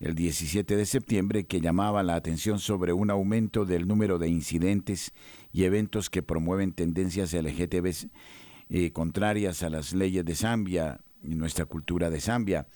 [0.00, 5.12] el 17 de septiembre, que llamaba la atención sobre un aumento del número de incidentes
[5.52, 8.08] y eventos que promueven tendencias LGTB
[8.70, 12.66] eh, contrarias a las leyes de Zambia y nuestra cultura de Zambia.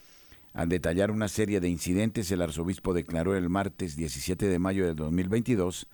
[0.55, 4.95] Al detallar una serie de incidentes, el arzobispo declaró el martes 17 de mayo de
[4.95, 5.89] 2022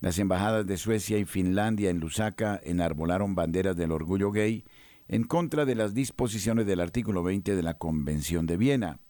[0.00, 4.64] las embajadas de Suecia y Finlandia en Lusaka enarbolaron banderas del orgullo gay
[5.08, 9.00] en contra de las disposiciones del artículo 20 de la Convención de Viena.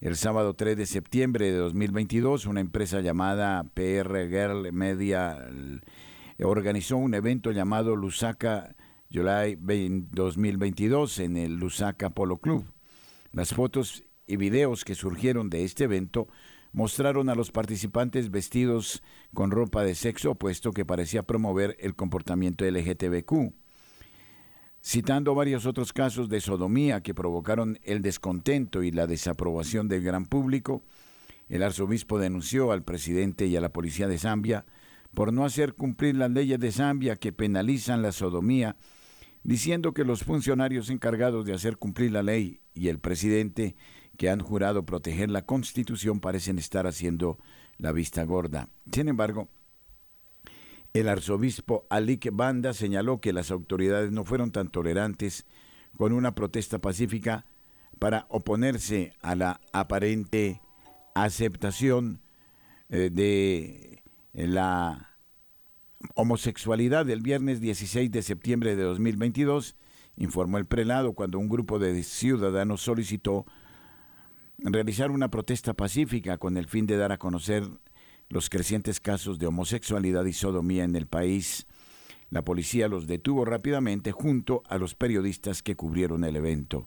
[0.00, 5.46] El sábado 3 de septiembre de 2022, una empresa llamada PR Girl Media
[6.42, 8.76] organizó un evento llamado Lusaka
[9.12, 12.64] July 2022 en el Lusaka Polo Club.
[13.32, 16.28] Las fotos y videos que surgieron de este evento
[16.72, 19.02] mostraron a los participantes vestidos
[19.34, 23.54] con ropa de sexo opuesto que parecía promover el comportamiento LGTBQ.
[24.82, 30.26] Citando varios otros casos de sodomía que provocaron el descontento y la desaprobación del gran
[30.26, 30.84] público,
[31.48, 34.66] el arzobispo denunció al presidente y a la policía de Zambia
[35.14, 38.76] por no hacer cumplir las leyes de Zambia que penalizan la sodomía
[39.48, 43.76] diciendo que los funcionarios encargados de hacer cumplir la ley y el presidente
[44.18, 47.38] que han jurado proteger la Constitución parecen estar haciendo
[47.78, 48.68] la vista gorda.
[48.92, 49.48] Sin embargo,
[50.92, 55.46] el arzobispo Alik Banda señaló que las autoridades no fueron tan tolerantes
[55.96, 57.46] con una protesta pacífica
[57.98, 60.60] para oponerse a la aparente
[61.14, 62.20] aceptación
[62.90, 64.02] eh, de
[64.34, 65.07] la
[66.14, 69.76] homosexualidad del viernes 16 de septiembre de 2022,
[70.16, 73.46] informó el prelado cuando un grupo de ciudadanos solicitó
[74.58, 77.64] realizar una protesta pacífica con el fin de dar a conocer
[78.28, 81.66] los crecientes casos de homosexualidad y sodomía en el país.
[82.30, 86.86] La policía los detuvo rápidamente junto a los periodistas que cubrieron el evento.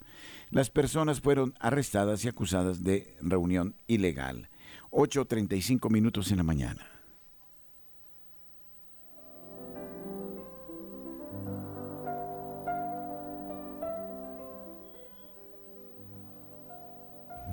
[0.51, 4.49] Las personas fueron arrestadas y acusadas de reunión ilegal.
[4.91, 7.00] 8.35 minutos en la mañana.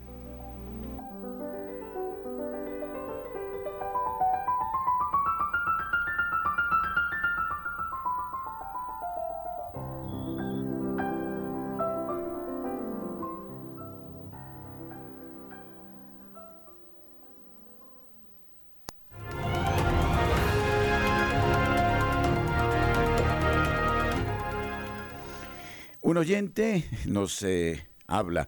[26.16, 28.48] Un oyente nos eh, habla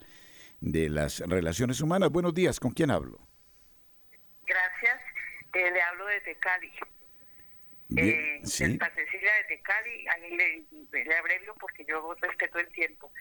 [0.62, 2.10] de las relaciones humanas.
[2.10, 3.20] Buenos días, ¿con quién hablo?
[4.46, 5.02] Gracias,
[5.54, 6.72] eh, le hablo desde Cali.
[7.90, 8.64] Bien, Eh, sí.
[8.68, 13.12] Santa Cecilia desde Cali, ahí le, le abrevio porque yo respeto el tiempo.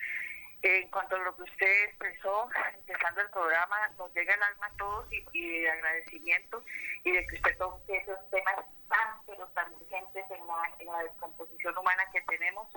[0.63, 2.47] Eh, en cuanto a lo que usted expresó,
[2.79, 6.63] empezando el programa, nos llega el alma a todos y, y de agradecimiento
[7.03, 8.55] y de que usted toque esos temas
[8.87, 12.69] tan, pero tan urgentes en la, en la descomposición humana que tenemos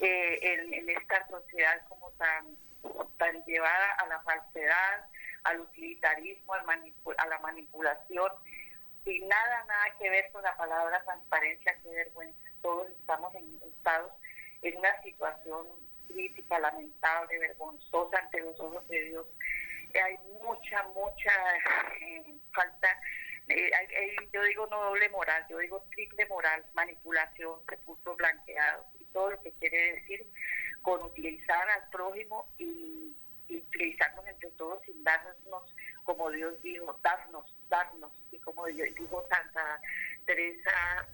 [0.00, 2.56] eh, en, esta sociedad como tan,
[3.18, 5.06] tan llevada a la falsedad,
[5.44, 6.64] al utilitarismo, al
[7.18, 8.30] a la manipulación
[9.04, 12.38] y nada, nada que ver con la palabra transparencia, qué vergüenza.
[12.62, 14.12] Todos estamos en, estados
[14.62, 15.66] en una situación
[16.08, 19.26] crítica, lamentable, vergonzosa ante los ojos de Dios.
[20.02, 21.32] Hay mucha, mucha
[22.00, 22.88] eh, falta,
[23.48, 23.70] eh,
[24.32, 29.52] yo digo no doble moral, yo digo triple moral, manipulación, recursos blanqueados todo lo que
[29.52, 30.26] quiere decir
[30.82, 33.14] con utilizar al prójimo y,
[33.48, 35.34] utilizarnos entre todos sin darnos,
[36.04, 39.80] como Dios dijo, darnos, darnos, y como dijo Santa
[40.24, 41.08] Teresa,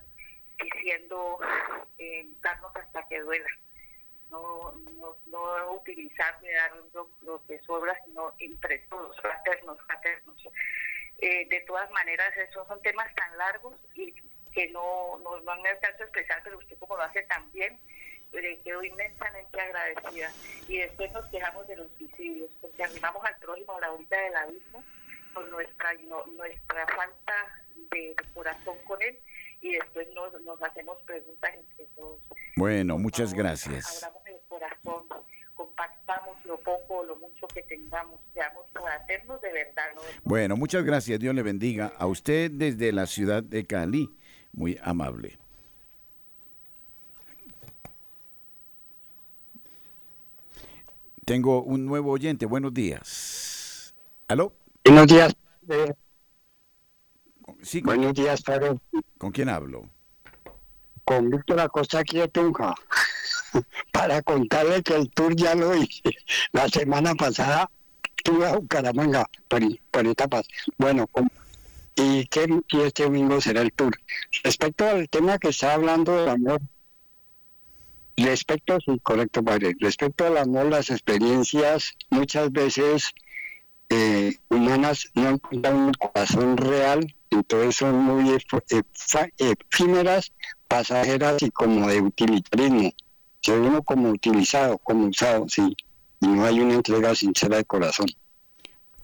[0.62, 1.38] diciendo,
[1.97, 3.49] eh, darnos hasta que duela.
[4.30, 10.49] No, no, no utilizar ni dar lo, lo que sobra, sino entre todos, fraternos, fraternos.
[11.18, 14.12] Eh, de todas maneras, esos son temas tan largos y
[14.57, 17.78] que no, no, no me a expresar, pero usted como lo hace tan bien,
[18.32, 20.32] le quedo inmensamente agradecida.
[20.66, 24.34] Y después nos quejamos de los suicidios, porque arribamos al prójimo a la orilla del
[24.36, 24.82] abismo
[25.34, 27.34] por nuestra, no- nuestra falta
[27.92, 29.18] de, de corazón con él
[29.61, 32.22] y después nos, nos hacemos preguntas entre todos.
[32.57, 34.02] Bueno, muchas gracias.
[34.04, 35.07] Abramos el corazón,
[35.54, 39.88] compartamos lo poco o lo mucho que tengamos, seamos fraternos de verdad.
[39.94, 40.00] ¿no?
[40.24, 41.18] Bueno, muchas gracias.
[41.20, 44.09] Dios le bendiga a usted desde la ciudad de Cali.
[44.57, 45.38] Muy amable.
[51.26, 52.46] Tengo un nuevo oyente.
[52.46, 53.94] Buenos días.
[54.28, 54.52] ¿Aló?
[54.84, 55.34] Buenos días,
[55.66, 55.94] padre.
[57.62, 58.78] Sí, ¿con, Buenos días, padre.
[59.18, 59.88] con quién hablo?
[61.04, 62.74] Con Víctor Acosta aquí de Tunja.
[63.92, 66.16] Para contarle que el tour ya lo hice.
[66.52, 67.70] La semana pasada
[68.16, 70.48] estuve a Bucaramanga por, por etapas.
[70.78, 71.07] Bueno,
[71.97, 73.99] y que y este domingo será el tour.
[74.44, 76.61] Respecto al tema que está hablando del amor,
[78.16, 79.74] respecto, sí, correcto, padre.
[79.80, 83.14] Respecto al amor, las experiencias muchas veces
[83.88, 88.36] eh, humanas no encuentran un corazón real, entonces son muy
[89.38, 90.32] efímeras,
[90.68, 92.92] pasajeras y como de utilitarismo.
[93.40, 95.76] Se uno como utilizado, como usado, sí,
[96.20, 98.07] y no hay una entrega sincera de corazón.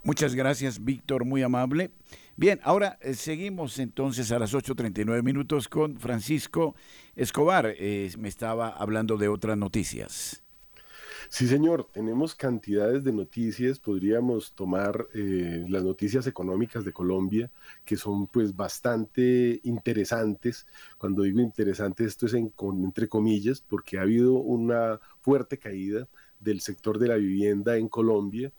[0.02, 1.90] Muchas gracias, Víctor, muy amable.
[2.36, 6.74] Bien, ahora eh, seguimos entonces a las 8.39 minutos con Francisco
[7.14, 7.74] Escobar.
[7.78, 10.42] Eh, me estaba hablando de otras noticias.
[11.28, 17.50] Sí, señor, tenemos cantidades de noticias, podríamos tomar eh, las noticias económicas de Colombia,
[17.84, 20.66] que son pues bastante interesantes.
[20.98, 22.52] Cuando digo interesante, esto es en-
[22.84, 26.08] entre comillas, porque ha habido una fuerte caída
[26.40, 28.52] del sector de la vivienda en Colombia.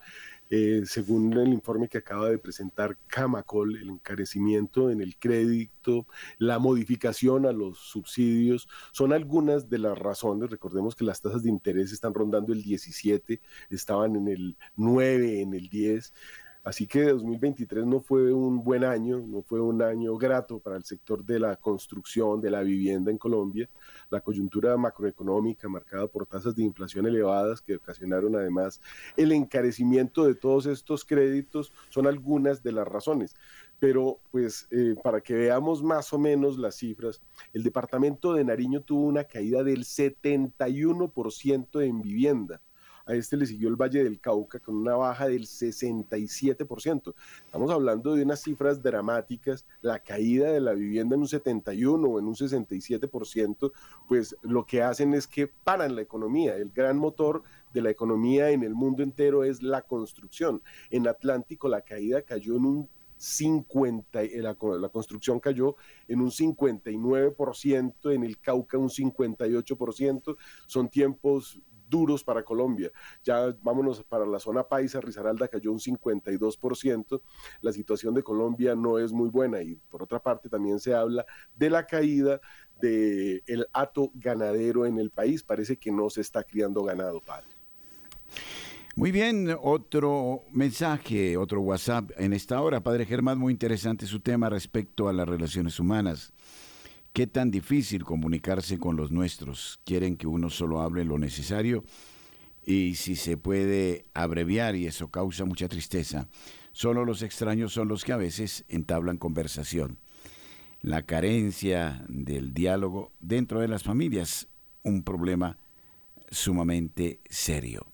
[0.56, 6.06] Eh, según el informe que acaba de presentar Camacol, el encarecimiento en el crédito,
[6.38, 10.51] la modificación a los subsidios, son algunas de las razones.
[10.51, 13.41] Recordemos que las tasas de interés están rondando el 17,
[13.72, 16.14] estaban en el 9, en el 10.
[16.64, 20.86] Así que 2023 no fue un buen año, no fue un año grato para el
[20.86, 23.70] sector de la construcción, de la vivienda en Colombia.
[24.09, 28.80] La coyuntura macroeconómica marcada por tasas de inflación elevadas que ocasionaron además
[29.18, 33.36] el encarecimiento de todos estos créditos son algunas de las razones.
[33.80, 38.80] Pero pues eh, para que veamos más o menos las cifras, el departamento de Nariño
[38.80, 42.61] tuvo una caída del 71% en vivienda.
[43.06, 47.14] A este le siguió el Valle del Cauca con una baja del 67%.
[47.45, 49.66] Estamos hablando de unas cifras dramáticas.
[49.82, 53.72] La caída de la vivienda en un 71 o en un 67%,
[54.08, 56.56] pues lo que hacen es que paran la economía.
[56.56, 57.43] El gran motor
[57.74, 60.62] de la economía en el mundo entero es la construcción.
[60.89, 65.76] En Atlántico la caída cayó en un 50, eh, la, la construcción cayó
[66.08, 70.36] en un 59%, en el Cauca un 58%.
[70.68, 71.60] Son tiempos
[71.94, 72.91] duros para Colombia.
[73.24, 77.22] Ya vámonos para la zona paisa, Risaralda cayó un 52%.
[77.62, 81.24] La situación de Colombia no es muy buena y por otra parte también se habla
[81.56, 82.41] de la caída
[82.82, 85.44] del el hato ganadero en el país.
[85.44, 87.46] Parece que no se está criando ganado, padre.
[88.96, 92.82] Muy bien, otro mensaje, otro WhatsApp en esta hora.
[92.82, 96.32] Padre Germán, muy interesante su tema respecto a las relaciones humanas.
[97.14, 99.80] ¿Qué tan difícil comunicarse con los nuestros?
[99.86, 101.84] ¿Quieren que uno solo hable lo necesario?
[102.66, 106.28] Y si se puede abreviar y eso causa mucha tristeza,
[106.72, 109.99] solo los extraños son los que a veces entablan conversación.
[110.82, 114.47] La carencia del diálogo dentro de las familias,
[114.82, 115.59] un problema
[116.32, 117.86] sumamente serio.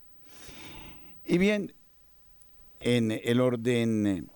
[1.26, 1.74] Y bien,
[2.80, 4.32] en el orden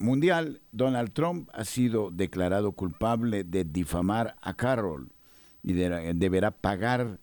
[0.00, 5.12] mundial, Donald Trump ha sido declarado culpable de difamar a Carroll
[5.62, 7.20] y deberá pagar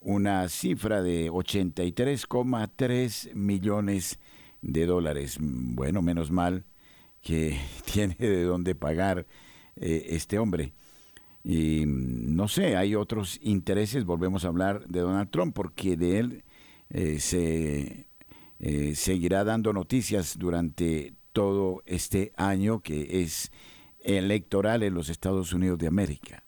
[0.00, 4.18] una cifra de 83,3 millones
[4.60, 5.38] de dólares.
[5.40, 6.64] Bueno, menos mal
[7.20, 9.26] que tiene de dónde pagar
[9.76, 10.72] eh, este hombre.
[11.44, 16.44] Y no sé, hay otros intereses, volvemos a hablar de Donald Trump, porque de él
[16.90, 18.06] eh, se
[18.60, 23.50] eh, seguirá dando noticias durante todo este año que es
[24.00, 26.42] electoral en los Estados Unidos de América.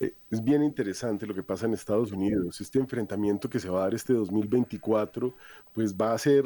[0.00, 2.60] Eh, es bien interesante lo que pasa en Estados Unidos.
[2.60, 5.34] Este enfrentamiento que se va a dar este 2024,
[5.74, 6.44] pues va a ser,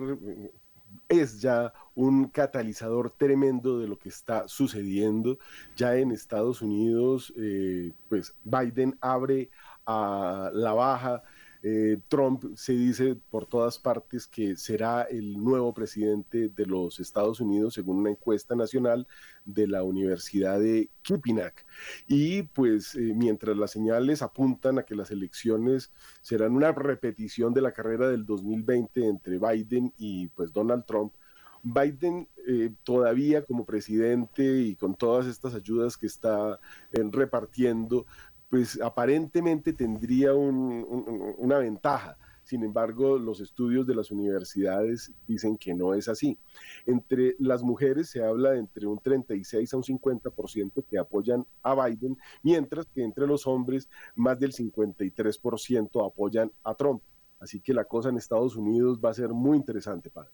[1.08, 5.38] es ya un catalizador tremendo de lo que está sucediendo.
[5.76, 9.50] Ya en Estados Unidos, eh, pues Biden abre
[9.86, 11.22] a la baja
[11.66, 17.40] eh, Trump se dice por todas partes que será el nuevo presidente de los Estados
[17.40, 19.08] Unidos, según una encuesta nacional
[19.46, 21.64] de la Universidad de Kipinac.
[22.06, 25.90] Y pues eh, mientras las señales apuntan a que las elecciones
[26.20, 31.14] serán una repetición de la carrera del 2020 entre Biden y pues Donald Trump,
[31.62, 36.60] Biden eh, todavía como presidente y con todas estas ayudas que está
[36.92, 38.04] repartiendo,
[38.54, 42.16] pues aparentemente tendría una ventaja.
[42.44, 46.38] Sin embargo, los estudios de las universidades dicen que no es así.
[46.86, 51.74] Entre las mujeres se habla de entre un 36 a un 50% que apoyan a
[51.84, 57.02] Biden, mientras que entre los hombres más del 53% apoyan a Trump.
[57.40, 60.30] Así que la cosa en Estados Unidos va a ser muy interesante, padre.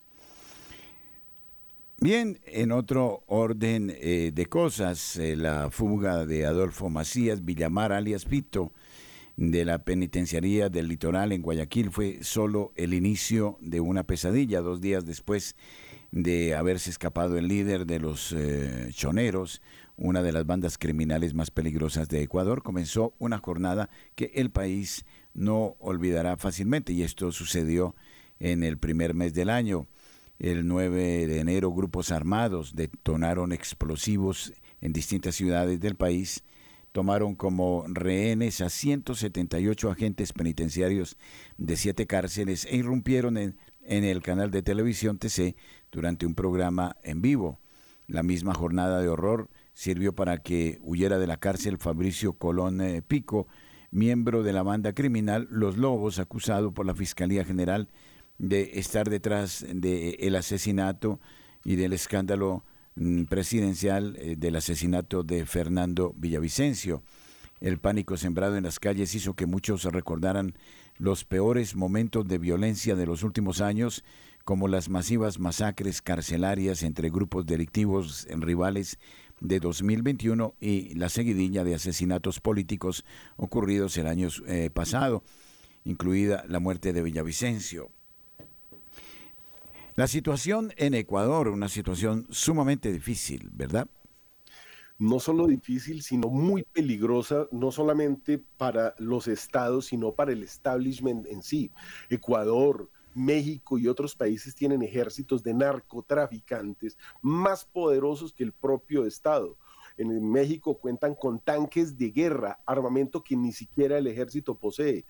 [2.02, 8.24] Bien, en otro orden eh, de cosas, eh, la fuga de Adolfo Macías Villamar, alias
[8.24, 8.72] Pito,
[9.36, 14.62] de la penitenciaría del litoral en Guayaquil fue solo el inicio de una pesadilla.
[14.62, 15.56] Dos días después
[16.10, 19.60] de haberse escapado el líder de los eh, choneros,
[19.98, 25.04] una de las bandas criminales más peligrosas de Ecuador, comenzó una jornada que el país
[25.34, 27.94] no olvidará fácilmente y esto sucedió
[28.38, 29.86] en el primer mes del año.
[30.40, 36.44] El 9 de enero grupos armados detonaron explosivos en distintas ciudades del país,
[36.92, 41.18] tomaron como rehenes a 178 agentes penitenciarios
[41.58, 45.56] de siete cárceles e irrumpieron en, el canal de televisión TC
[45.92, 47.60] durante un programa en vivo.
[48.06, 53.02] La misma jornada de horror sirvió para que huyera de la cárcel Fabricio Colón eh,
[53.02, 53.46] Pico,
[53.90, 57.90] miembro de la banda criminal Los Lobos, acusado por la Fiscalía General
[58.40, 61.20] de estar detrás del asesinato
[61.62, 62.64] y del escándalo
[62.94, 67.02] mm, presidencial eh, del asesinato de Fernando Villavicencio.
[67.60, 70.54] El pánico sembrado en las calles hizo que muchos recordaran
[70.96, 74.04] los peores momentos de violencia de los últimos años,
[74.46, 78.98] como las masivas masacres carcelarias entre grupos delictivos rivales
[79.40, 83.04] de 2021 y la seguidilla de asesinatos políticos
[83.36, 85.24] ocurridos el año eh, pasado,
[85.84, 87.90] incluida la muerte de Villavicencio.
[90.00, 93.86] La situación en Ecuador, una situación sumamente difícil, ¿verdad?
[94.96, 101.26] No solo difícil, sino muy peligrosa, no solamente para los estados, sino para el establishment
[101.26, 101.70] en sí.
[102.08, 109.58] Ecuador, México y otros países tienen ejércitos de narcotraficantes más poderosos que el propio Estado.
[110.00, 115.04] En México cuentan con tanques de guerra, armamento que ni siquiera el ejército posee.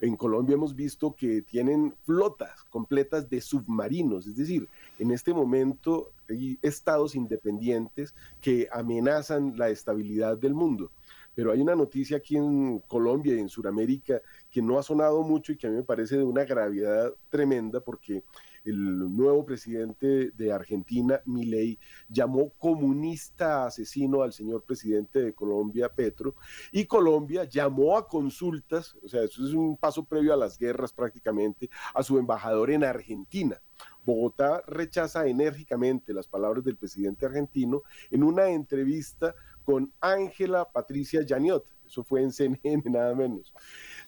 [0.00, 4.68] En Colombia hemos visto que tienen flotas completas de submarinos, es decir,
[5.00, 10.92] en este momento hay estados independientes que amenazan la estabilidad del mundo.
[11.34, 15.52] Pero hay una noticia aquí en Colombia y en Sudamérica que no ha sonado mucho
[15.52, 18.22] y que a mí me parece de una gravedad tremenda porque
[18.66, 26.34] el nuevo presidente de Argentina, Milei, llamó comunista asesino al señor presidente de Colombia, Petro,
[26.72, 30.92] y Colombia llamó a consultas, o sea, eso es un paso previo a las guerras
[30.92, 33.60] prácticamente, a su embajador en Argentina.
[34.04, 41.64] Bogotá rechaza enérgicamente las palabras del presidente argentino en una entrevista con Ángela Patricia Janiot,
[41.86, 42.58] eso fue en CNN
[42.90, 43.54] nada menos.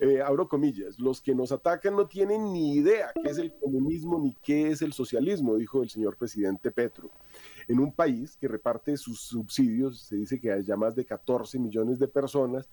[0.01, 4.21] Eh, abro comillas, los que nos atacan no tienen ni idea qué es el comunismo
[4.21, 7.11] ni qué es el socialismo, dijo el señor presidente Petro.
[7.67, 11.59] en un país que reparte sus subsidios, se dice que hay ya más de 14
[11.59, 12.69] millones de personas,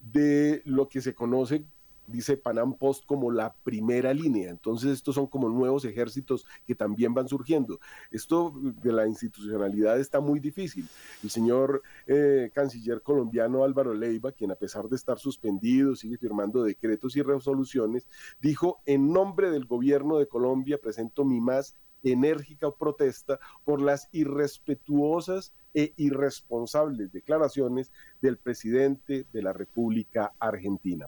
[0.00, 1.64] de lo que se conoce
[2.06, 4.50] dice Panam Post como la primera línea.
[4.50, 7.80] Entonces estos son como nuevos ejércitos que también van surgiendo.
[8.10, 8.52] Esto
[8.82, 10.88] de la institucionalidad está muy difícil.
[11.22, 16.62] El señor eh, canciller colombiano Álvaro Leiva, quien a pesar de estar suspendido sigue firmando
[16.62, 18.08] decretos y resoluciones,
[18.40, 25.52] dijo en nombre del gobierno de Colombia presento mi más enérgica protesta por las irrespetuosas
[25.74, 31.06] e irresponsables declaraciones del presidente de la República Argentina.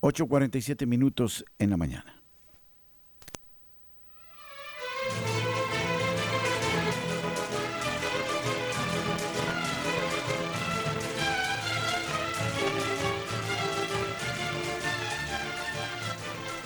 [0.00, 2.22] 8.47 minutos en la mañana.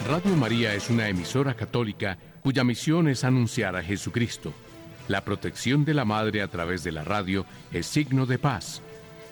[0.08, 4.52] Radio María es una emisora católica cuya misión es anunciar a Jesucristo.
[5.08, 8.82] La protección de la Madre a través de la radio es signo de paz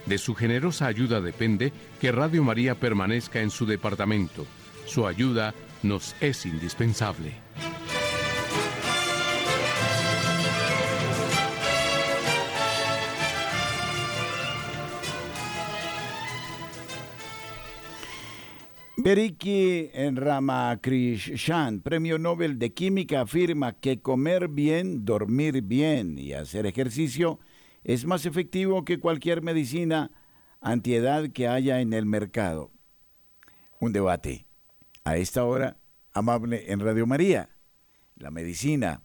[0.06, 4.46] de su generosa ayuda depende que Radio María permanezca en su departamento.
[4.86, 7.44] Su ayuda nos es indispensable.
[18.96, 27.38] Beriki Ramakrishan, premio Nobel de Química, afirma que comer bien, dormir bien y hacer ejercicio
[27.84, 30.10] es más efectivo que cualquier medicina
[30.60, 32.72] antiedad que haya en el mercado.
[33.78, 34.46] Un debate.
[35.04, 35.76] A esta hora,
[36.14, 37.50] amable en Radio María.
[38.16, 39.02] La medicina,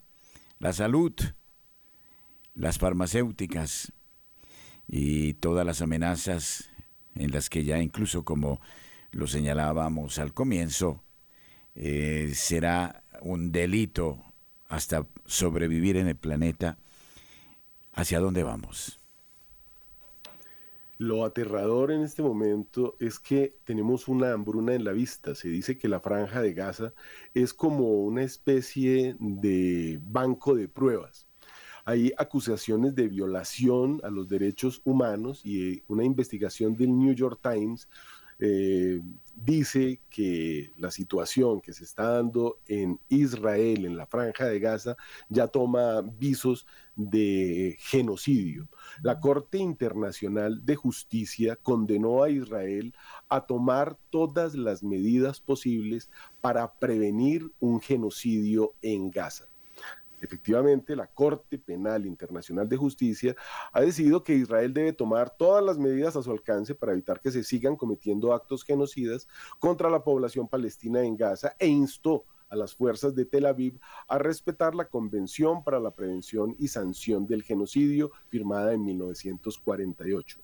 [0.59, 1.13] la salud,
[2.53, 3.91] las farmacéuticas
[4.87, 6.69] y todas las amenazas
[7.15, 8.61] en las que ya incluso como
[9.11, 11.03] lo señalábamos al comienzo,
[11.75, 14.23] eh, será un delito
[14.69, 16.77] hasta sobrevivir en el planeta
[17.99, 18.97] ¿Hacia dónde vamos?
[20.99, 25.35] Lo aterrador en este momento es que tenemos una hambruna en la vista.
[25.35, 26.93] Se dice que la franja de Gaza
[27.33, 31.27] es como una especie de banco de pruebas.
[31.83, 37.89] Hay acusaciones de violación a los derechos humanos y una investigación del New York Times
[38.39, 39.01] eh,
[39.35, 44.95] dice que la situación que se está dando en Israel, en la franja de Gaza,
[45.27, 46.65] ya toma visos
[46.95, 48.69] de genocidio.
[49.01, 52.93] La Corte Internacional de Justicia condenó a Israel
[53.27, 56.09] a tomar todas las medidas posibles
[56.41, 59.48] para prevenir un genocidio en Gaza.
[60.21, 63.35] Efectivamente, la Corte Penal Internacional de Justicia
[63.71, 67.31] ha decidido que Israel debe tomar todas las medidas a su alcance para evitar que
[67.31, 69.27] se sigan cometiendo actos genocidas
[69.59, 74.17] contra la población palestina en Gaza e instó a las fuerzas de Tel Aviv a
[74.17, 80.39] respetar la Convención para la Prevención y Sanción del Genocidio firmada en 1948.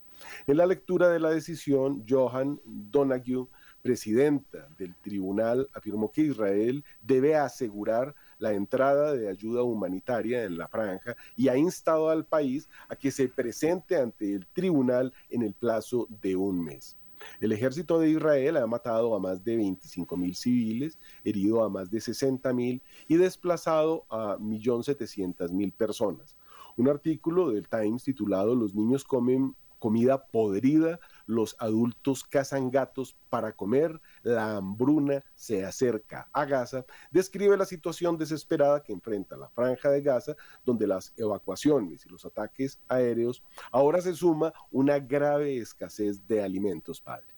[0.47, 3.47] En la lectura de la decisión, Johan Donahue,
[3.81, 10.67] presidenta del tribunal, afirmó que Israel debe asegurar la entrada de ayuda humanitaria en la
[10.67, 15.53] franja y ha instado al país a que se presente ante el tribunal en el
[15.53, 16.97] plazo de un mes.
[17.39, 21.89] El ejército de Israel ha matado a más de 25 mil civiles, herido a más
[21.89, 26.35] de 60 mil y desplazado a 1.700.000 personas.
[26.77, 33.53] Un artículo del Times titulado Los niños comen comida podrida, los adultos cazan gatos para
[33.53, 39.89] comer, la hambruna se acerca a Gaza, describe la situación desesperada que enfrenta la franja
[39.89, 46.27] de Gaza, donde las evacuaciones y los ataques aéreos ahora se suma una grave escasez
[46.27, 47.35] de alimentos, padre.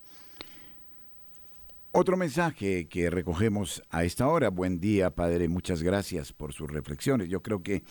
[2.00, 4.50] Otro mensaje que recogemos a esta hora.
[4.50, 5.48] Buen día, Padre.
[5.48, 7.28] Muchas gracias por sus reflexiones.
[7.28, 7.82] Yo creo que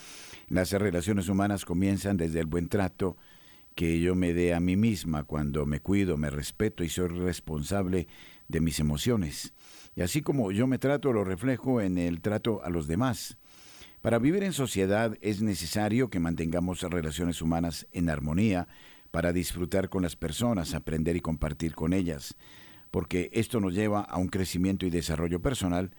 [0.48, 3.16] las relaciones humanas comienzan desde el buen trato,
[3.76, 8.08] que yo me dé a mí misma cuando me cuido, me respeto y soy responsable
[8.48, 9.52] de mis emociones.
[9.94, 13.36] Y así como yo me trato, lo reflejo en el trato a los demás.
[14.00, 18.66] Para vivir en sociedad es necesario que mantengamos relaciones humanas en armonía
[19.10, 22.34] para disfrutar con las personas, aprender y compartir con ellas,
[22.90, 25.90] porque esto nos lleva a un crecimiento y desarrollo personal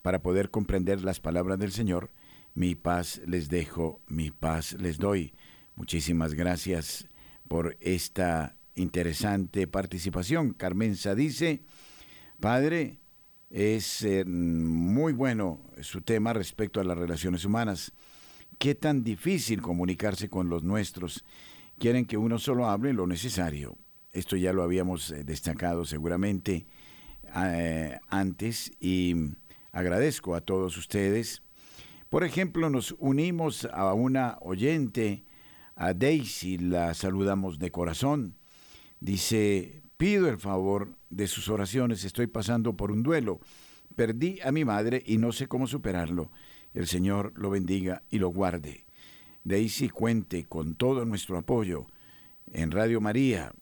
[0.00, 2.10] para poder comprender las palabras del Señor.
[2.54, 5.34] Mi paz les dejo, mi paz les doy.
[5.74, 7.06] Muchísimas gracias
[7.48, 10.52] por esta interesante participación.
[10.52, 11.62] Carmenza dice,
[12.40, 13.00] Padre,
[13.50, 17.92] es eh, muy bueno su tema respecto a las relaciones humanas.
[18.58, 21.24] ¿Qué tan difícil comunicarse con los nuestros?
[21.78, 23.76] Quieren que uno solo hable lo necesario.
[24.12, 26.66] Esto ya lo habíamos eh, destacado seguramente
[27.36, 29.14] eh, antes y
[29.72, 31.42] agradezco a todos ustedes
[32.08, 35.24] Por ejemplo, nos unimos a una oyente,
[35.76, 38.34] a Daisy, la saludamos de corazón.
[38.98, 43.40] Dice, pido el favor de sus oraciones, estoy pasando por un duelo.
[43.94, 46.30] Perdí a mi madre y no sé cómo superarlo.
[46.74, 48.86] El Señor lo bendiga y lo guarde.
[49.44, 51.86] Daisy cuente con todo nuestro apoyo
[52.52, 53.52] en Radio María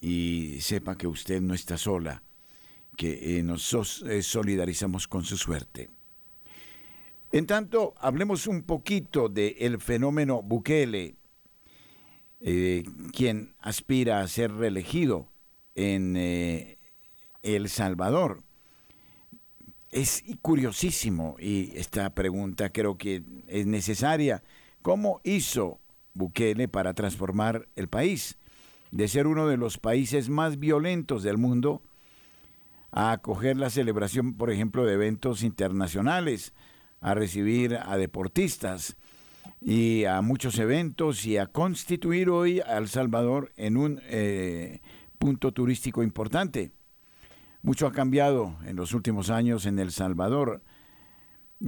[0.00, 2.22] y sepa que usted no está sola,
[2.96, 5.90] que eh, nos eh, solidarizamos con su suerte.
[7.32, 11.16] En tanto, hablemos un poquito del fenómeno Bukele,
[12.40, 15.28] eh, quien aspira a ser reelegido
[15.74, 16.16] en
[17.42, 18.42] El Salvador.
[19.90, 24.42] Es curiosísimo y esta pregunta creo que es necesaria.
[24.82, 25.80] ¿Cómo hizo
[26.14, 28.38] Bukele para transformar el país
[28.90, 31.82] de ser uno de los países más violentos del mundo
[32.90, 36.52] a acoger la celebración, por ejemplo, de eventos internacionales,
[37.00, 38.96] a recibir a deportistas
[39.60, 44.80] y a muchos eventos y a constituir hoy a El Salvador en un eh,
[45.18, 46.72] punto turístico importante.
[47.62, 50.62] Mucho ha cambiado en los últimos años en El Salvador,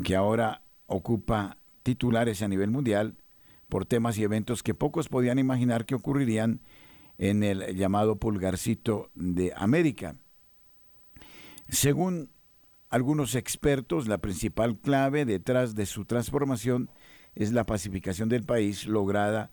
[0.03, 3.17] que ahora ocupa titulares a nivel mundial
[3.69, 6.61] por temas y eventos que pocos podían imaginar que ocurrirían
[7.19, 10.17] en el llamado pulgarcito de América.
[11.69, 12.31] Según
[12.89, 16.91] algunos expertos, la principal clave detrás de su transformación
[17.35, 19.51] es la pacificación del país lograda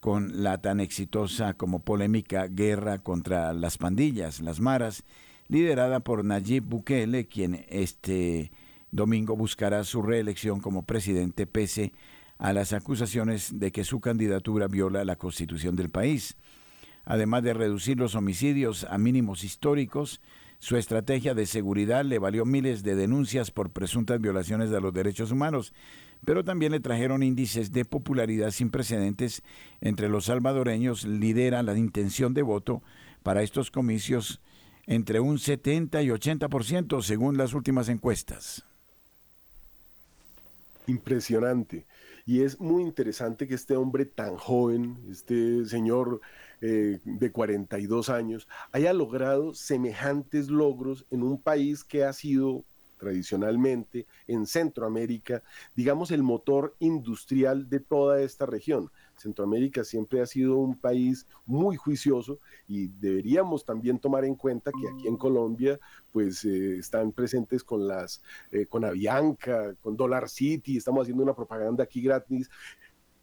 [0.00, 5.04] con la tan exitosa como polémica guerra contra las pandillas, las maras,
[5.48, 8.50] liderada por Nayib Bukele, quien este
[8.90, 11.92] domingo buscará su reelección como presidente pese
[12.38, 16.36] a las acusaciones de que su candidatura viola la constitución del país.
[17.04, 20.20] Además de reducir los homicidios a mínimos históricos,
[20.58, 25.30] su estrategia de seguridad le valió miles de denuncias por presuntas violaciones de los derechos
[25.30, 25.72] humanos,
[26.24, 29.42] pero también le trajeron índices de popularidad sin precedentes
[29.80, 31.04] entre los salvadoreños.
[31.04, 32.82] Lidera la intención de voto
[33.22, 34.40] para estos comicios
[34.86, 38.64] entre un 70 y 80% según las últimas encuestas.
[40.86, 41.86] Impresionante.
[42.24, 46.20] Y es muy interesante que este hombre tan joven, este señor
[46.60, 52.64] eh, de 42 años, haya logrado semejantes logros en un país que ha sido
[52.96, 55.42] tradicionalmente en Centroamérica,
[55.74, 58.90] digamos, el motor industrial de toda esta región.
[59.16, 62.38] Centroamérica siempre ha sido un país muy juicioso
[62.68, 65.78] y deberíamos también tomar en cuenta que aquí en Colombia
[66.12, 68.22] pues eh, están presentes con las
[68.52, 72.50] eh, con Avianca, con Dollar City, estamos haciendo una propaganda aquí gratis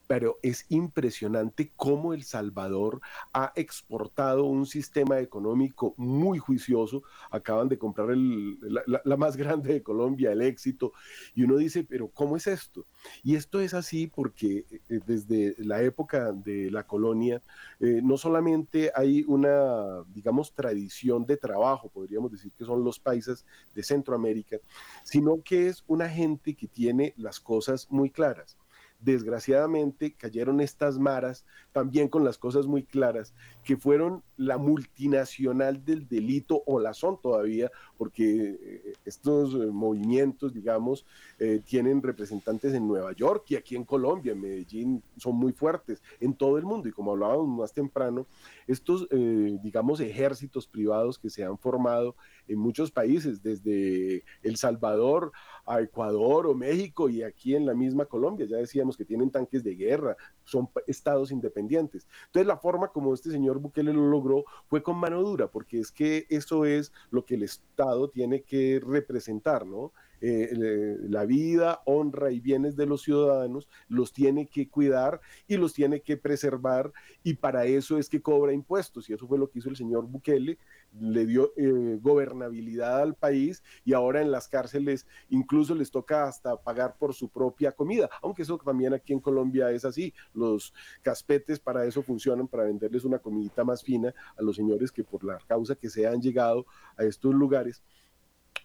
[0.08, 3.02] pero es impresionante cómo El Salvador
[3.32, 7.04] ha exportado un sistema económico muy juicioso.
[7.32, 10.94] Acaban de comprar la, más grande de Colombia, el éxito,
[11.36, 12.86] y uno dice, pero ¿cómo es esto?
[13.24, 17.42] Y esto es así porque eh, desde la época de la colonia,
[17.80, 23.46] eh, no solamente hay una, digamos, tradición de trabajo, podríamos decir que son los países
[23.74, 24.58] de Centroamérica,
[25.04, 28.58] sino que es una gente que tiene las cosas muy claras
[29.04, 33.34] desgraciadamente cayeron estas maras también con las cosas muy claras,
[33.64, 40.54] que fueron la multinacional del delito o la son todavía, porque eh, estos eh, movimientos,
[40.54, 41.06] digamos,
[41.40, 46.02] eh, tienen representantes en Nueva York y aquí en Colombia, en Medellín, son muy fuertes,
[46.20, 46.88] en todo el mundo.
[46.88, 48.28] Y como hablábamos más temprano,
[48.68, 52.16] estos, digamos, ejércitos privados que se han formado
[52.48, 55.32] en muchos países, desde El Salvador
[55.66, 58.46] a Ecuador o México y aquí en la misma Colombia.
[58.46, 62.08] Ya decíamos que tienen tanques de guerra, son estados independientes.
[62.26, 65.92] Entonces la forma como este señor Bukele lo logró fue con mano dura, porque es
[65.92, 69.94] que eso es lo que el Estado tiene que representar, ¿no?
[70.22, 75.74] Eh, la vida, honra y bienes de los ciudadanos, los tiene que cuidar y los
[75.74, 76.94] tiene que preservar
[77.24, 80.08] y para eso es que cobra impuestos y eso fue lo que hizo el señor
[80.08, 80.58] Bukele,
[80.98, 86.56] le dio eh, gobernabilidad al país y ahora en las cárceles incluso les toca hasta
[86.56, 91.60] pagar por su propia comida, aunque eso también aquí en Colombia es así, los caspetes
[91.60, 95.38] para eso funcionan, para venderles una comidita más fina a los señores que por la
[95.48, 96.66] causa que se han llegado
[96.98, 97.84] a estos lugares.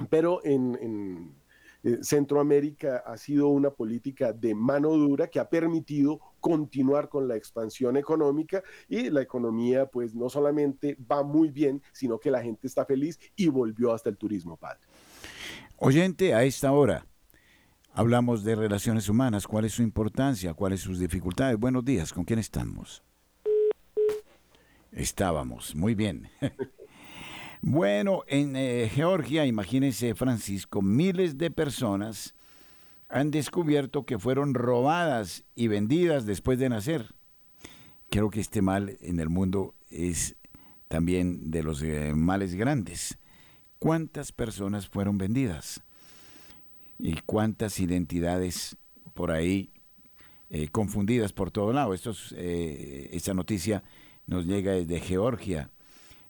[0.09, 1.35] Pero en
[1.85, 7.37] eh, Centroamérica ha sido una política de mano dura que ha permitido continuar con la
[7.37, 12.67] expansión económica y la economía pues no solamente va muy bien, sino que la gente
[12.67, 14.81] está feliz y volvió hasta el turismo, padre.
[15.77, 17.07] Oyente, a esta hora
[17.93, 21.59] hablamos de relaciones humanas, cuál es su importancia, cuáles sus dificultades.
[21.59, 23.05] Buenos días, ¿con quién estamos?
[24.91, 26.29] Estábamos, muy bien.
[27.61, 32.35] Bueno, en eh, Georgia, imagínense Francisco, miles de personas
[33.09, 37.15] han descubierto que fueron robadas y vendidas después de nacer.
[38.11, 40.37] Creo que este mal en el mundo es
[40.87, 43.19] también de los eh, males grandes.
[43.81, 45.83] ¿Cuántas personas fueron vendidas?
[46.99, 48.77] ¿Y cuántas identidades
[49.15, 49.73] por ahí
[50.51, 51.93] eh, confundidas por todo lado?
[51.93, 53.83] Esta noticia
[54.27, 55.71] nos llega desde Georgia.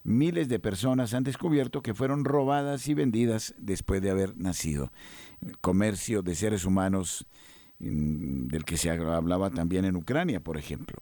[0.09, 4.91] Miles de personas han descubierto que fueron robadas y vendidas después de haber nacido.
[5.61, 7.27] comercio de seres humanos
[7.77, 10.97] mm, del que se hablaba también en Ucrania, por ejemplo.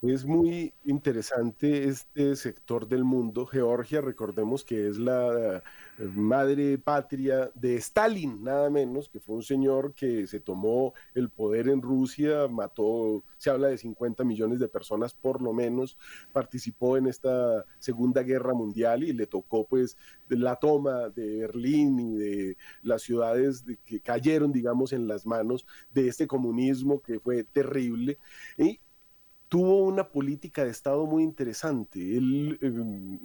[0.00, 3.46] Es muy interesante este sector del mundo.
[3.46, 5.62] Georgia, recordemos que es la eh,
[6.14, 11.68] madre patria de Stalin, nada menos, que fue un señor que se tomó el poder
[11.68, 15.98] en Rusia, mató, se habla de 50 millones de personas por lo menos,
[16.32, 19.96] participó en esta Segunda Guerra Mundial y le tocó pues
[20.28, 26.06] la toma de Berlín y de las ciudades que cayeron, digamos, en las manos de
[26.06, 28.16] este comunismo que fue terrible.
[28.56, 28.78] Y
[29.48, 31.98] tuvo una política de Estado muy interesante.
[32.16, 33.18] Él, em,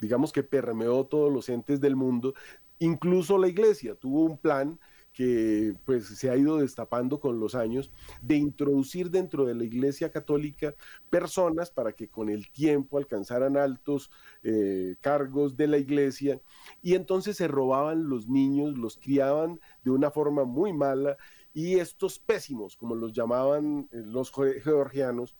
[0.00, 2.34] digamos que permeó todos los entes del mundo,
[2.78, 4.78] incluso la iglesia, tuvo un plan
[5.14, 7.90] que pues se ha ido destapando con los años,
[8.20, 10.74] de introducir dentro de la Iglesia Católica
[11.08, 14.10] personas para que con el tiempo alcanzaran altos
[14.42, 16.40] eh, cargos de la Iglesia
[16.82, 21.16] y entonces se robaban los niños, los criaban de una forma muy mala
[21.54, 25.36] y estos pésimos, como los llamaban eh, los georgianos,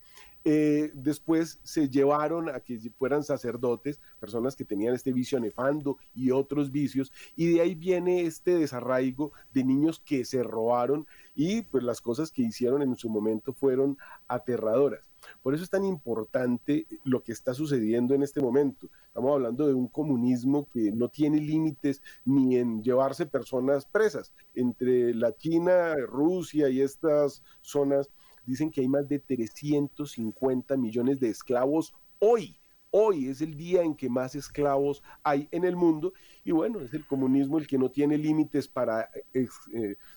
[0.46, 6.30] eh, después se llevaron a que fueran sacerdotes, personas que tenían este vicio nefando y
[6.30, 11.82] otros vicios, y de ahí viene este desarraigo de niños que se robaron y pues
[11.82, 13.96] las cosas que hicieron en su momento fueron
[14.28, 15.13] aterradoras.
[15.42, 18.88] Por eso es tan importante lo que está sucediendo en este momento.
[19.06, 24.32] Estamos hablando de un comunismo que no tiene límites ni en llevarse personas presas.
[24.54, 28.10] Entre la China, Rusia y estas zonas
[28.46, 32.56] dicen que hay más de 350 millones de esclavos hoy.
[32.96, 36.12] Hoy es el día en que más esclavos hay en el mundo
[36.44, 39.48] y bueno, es el comunismo el que no tiene límites para, eh,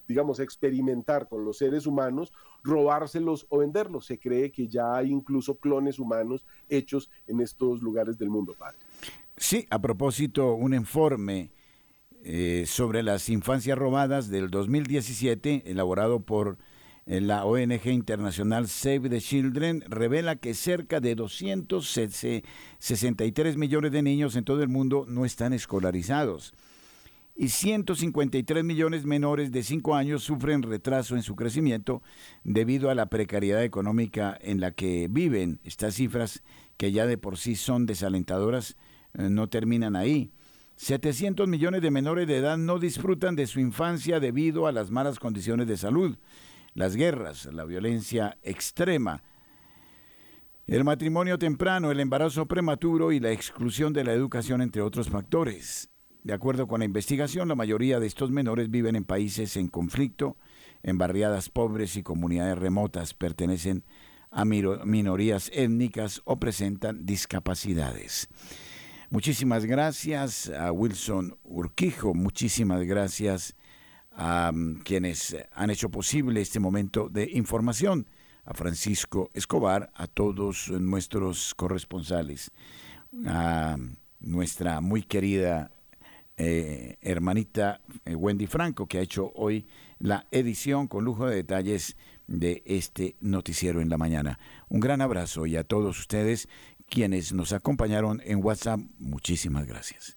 [0.08, 2.32] digamos, experimentar con los seres humanos,
[2.64, 4.06] robárselos o venderlos.
[4.06, 8.78] Se cree que ya hay incluso clones humanos hechos en estos lugares del mundo, padre.
[9.38, 11.50] Sí, a propósito, un informe
[12.24, 16.60] eh, sobre las infancias robadas del 2017, elaborado por
[17.08, 24.44] la ONG internacional Save the Children revela que cerca de 263 millones de niños en
[24.44, 26.54] todo el mundo no están escolarizados
[27.38, 32.02] y 153 millones menores de 5 años sufren retraso en su crecimiento
[32.44, 35.60] debido a la precariedad económica en la que viven.
[35.64, 36.42] Estas cifras,
[36.78, 38.76] que ya de por sí son desalentadoras,
[39.14, 40.32] eh, no terminan ahí.
[40.78, 45.20] 700 millones de menores de edad no disfrutan de su infancia debido a las malas
[45.20, 46.18] condiciones de salud
[46.78, 49.24] las guerras, la violencia extrema,
[50.68, 55.90] el matrimonio temprano, el embarazo prematuro y la exclusión de la educación, entre otros factores.
[56.24, 60.38] De acuerdo con la investigación, la mayoría de estos menores viven en países en conflicto,
[60.84, 63.84] en barriadas pobres y comunidades remotas, pertenecen
[64.30, 68.28] a minorías étnicas o presentan discapacidades.
[69.10, 73.56] Muchísimas gracias a Wilson Urquijo, muchísimas gracias
[74.18, 74.52] a
[74.84, 78.08] quienes han hecho posible este momento de información,
[78.46, 82.52] a Francisco Escobar, a todos nuestros corresponsales,
[83.26, 83.78] a
[84.20, 85.72] nuestra muy querida
[86.36, 89.68] eh, hermanita eh, Wendy Franco, que ha hecho hoy
[90.00, 91.96] la edición con lujo de detalles
[92.26, 94.40] de este noticiero en la mañana.
[94.68, 96.48] Un gran abrazo y a todos ustedes
[96.90, 100.17] quienes nos acompañaron en WhatsApp, muchísimas gracias.